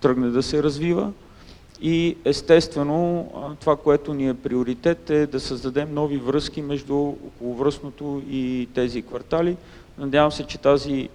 тръгне 0.02 0.28
да 0.28 0.44
се 0.44 0.64
развива. 0.64 1.12
И 1.82 2.18
естествено, 2.26 3.32
това, 3.60 3.76
което 3.76 4.14
ни 4.14 4.30
е 4.30 4.34
приоритет 4.34 5.10
е 5.10 5.28
да 5.28 5.40
създадем 5.40 5.94
нови 5.94 6.18
връзки 6.18 6.62
между 6.62 6.96
околовръстното 6.98 8.22
и 8.30 8.68
тези 8.74 9.02
квартали. 9.02 9.58
Надявам 9.98 10.32
се, 10.32 10.44
че 10.44 10.58
тази 10.58 11.10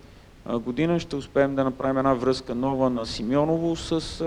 година 0.51 1.01
ще 1.01 1.17
успеем 1.17 1.55
да 1.55 1.65
направим 1.65 1.99
една 1.99 2.15
връзка 2.15 2.55
нова 2.55 2.91
на 2.91 3.07
Симеоново 3.07 3.77
с 3.77 4.25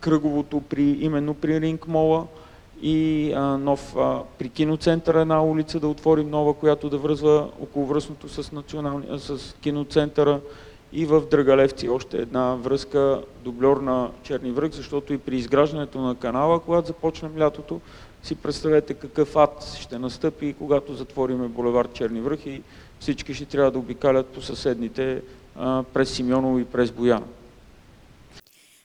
кръговото 0.00 0.60
при, 0.60 0.82
именно 0.82 1.34
при 1.34 1.60
Рингмола 1.60 2.26
и 2.82 3.32
а, 3.32 3.40
нов 3.40 3.96
а, 3.96 4.22
при 4.38 4.48
киноцентъра 4.48 5.20
една 5.20 5.44
улица 5.44 5.80
да 5.80 5.88
отворим 5.88 6.30
нова, 6.30 6.54
която 6.54 6.90
да 6.90 6.98
връзва 6.98 7.48
околовръстното 7.60 8.28
с, 8.28 8.42
с 9.18 9.54
киноцентъра 9.60 10.40
и 10.92 11.06
в 11.06 11.26
Драгалевци 11.30 11.88
още 11.88 12.16
една 12.16 12.54
връзка 12.54 13.24
дублер 13.44 13.76
на 13.76 14.10
Черни 14.22 14.50
връх, 14.50 14.72
защото 14.72 15.12
и 15.12 15.18
при 15.18 15.36
изграждането 15.36 16.00
на 16.00 16.16
канала, 16.16 16.60
когато 16.60 16.86
започнем 16.86 17.38
лятото, 17.38 17.80
си 18.22 18.34
представете 18.34 18.94
какъв 18.94 19.36
ад 19.36 19.76
ще 19.80 19.98
настъпи, 19.98 20.54
когато 20.58 20.94
затвориме 20.94 21.48
булевард 21.48 21.92
Черни 21.92 22.20
връх 22.20 22.46
и 22.46 22.62
всички 23.00 23.34
ще 23.34 23.44
трябва 23.44 23.70
да 23.70 23.78
обикалят 23.78 24.26
по 24.26 24.42
съседните 24.42 25.22
през 25.94 26.14
Симеоново 26.14 26.58
и 26.58 26.64
през 26.64 26.90
Бояна. 26.90 27.26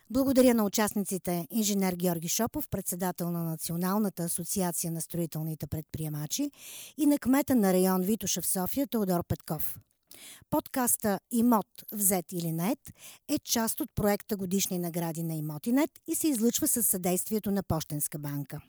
Благодаря 0.09 0.53
на 0.53 0.65
участниците 0.65 1.47
инженер 1.51 1.93
Георги 1.93 2.27
Шопов, 2.27 2.67
председател 2.67 3.31
на 3.31 3.43
Националната 3.43 4.23
асоциация 4.23 4.91
на 4.91 5.01
строителните 5.01 5.67
предприемачи 5.67 6.51
и 6.97 7.05
на 7.05 7.19
кмета 7.19 7.55
на 7.55 7.73
район 7.73 8.01
Витоша 8.01 8.41
в 8.41 8.45
София 8.45 8.87
Теодор 8.87 9.23
Петков. 9.27 9.77
Подкаста 10.49 11.19
Имот, 11.31 11.67
взет 11.91 12.31
или 12.31 12.51
нет 12.51 12.79
е 13.27 13.39
част 13.39 13.79
от 13.79 13.89
проекта 13.95 14.37
Годишни 14.37 14.79
награди 14.79 15.23
на 15.23 15.35
Имотинет 15.35 15.91
и 16.07 16.15
се 16.15 16.27
излъчва 16.27 16.67
със 16.67 16.87
съдействието 16.87 17.51
на 17.51 17.63
Пощенска 17.63 18.19
банка. 18.19 18.61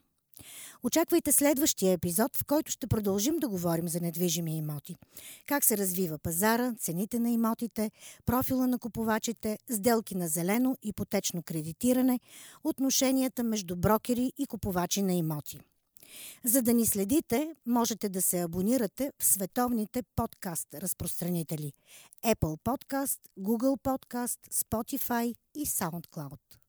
Очаквайте 0.83 1.33
следващия 1.33 1.93
епизод, 1.93 2.37
в 2.37 2.45
който 2.45 2.73
ще 2.73 2.87
продължим 2.87 3.37
да 3.37 3.49
говорим 3.49 3.89
за 3.89 4.01
недвижими 4.01 4.57
имоти. 4.57 4.97
Как 5.47 5.65
се 5.65 5.77
развива 5.77 6.19
пазара, 6.19 6.75
цените 6.79 7.19
на 7.19 7.31
имотите, 7.31 7.91
профила 8.27 8.67
на 8.67 8.79
купувачите, 8.79 9.59
сделки 9.71 10.15
на 10.15 10.29
зелено, 10.29 10.77
ипотечно 10.83 11.43
кредитиране, 11.43 12.21
отношенията 12.65 13.45
между 13.45 13.77
брокери 13.77 14.33
и 14.39 14.47
купувачи 14.47 15.03
на 15.03 15.15
имоти. 15.15 15.61
За 16.45 16.63
да 16.63 16.75
ни 16.75 16.87
следите, 16.87 17.55
можете 17.67 18.09
да 18.09 18.23
се 18.23 18.41
абонирате 18.41 19.13
в 19.19 19.25
световните 19.25 20.03
подкаст 20.17 20.75
разпространители 20.75 21.73
Apple 22.25 22.59
Podcast, 22.65 23.19
Google 23.41 23.83
Podcast, 23.83 24.39
Spotify 24.53 25.35
и 25.55 25.67
SoundCloud. 25.67 26.64